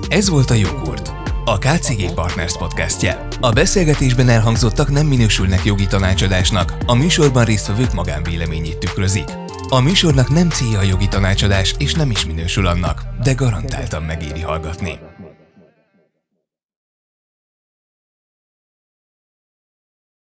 Ez 0.07 0.29
volt 0.29 0.49
a 0.49 0.53
Jogurt, 0.53 1.07
a 1.45 1.57
KCG 1.57 2.13
Partners 2.13 2.57
podcastje. 2.57 3.27
A 3.39 3.51
beszélgetésben 3.51 4.29
elhangzottak 4.29 4.89
nem 4.89 5.07
minősülnek 5.07 5.65
jogi 5.65 5.87
tanácsadásnak, 5.87 6.77
a 6.85 6.93
műsorban 6.93 7.45
résztvevők 7.45 7.93
magánvéleményét 7.93 8.77
tükrözik. 8.77 9.40
A 9.73 9.79
műsornak 9.79 10.29
nem 10.29 10.49
célja 10.49 10.79
a 10.79 10.83
jogi 10.83 11.07
tanácsadás, 11.07 11.75
és 11.77 11.93
nem 11.93 12.11
is 12.11 12.25
minősül 12.25 12.67
annak, 12.67 13.03
de 13.23 13.33
garantáltan 13.33 14.03
megéri 14.03 14.41
hallgatni. 14.41 15.10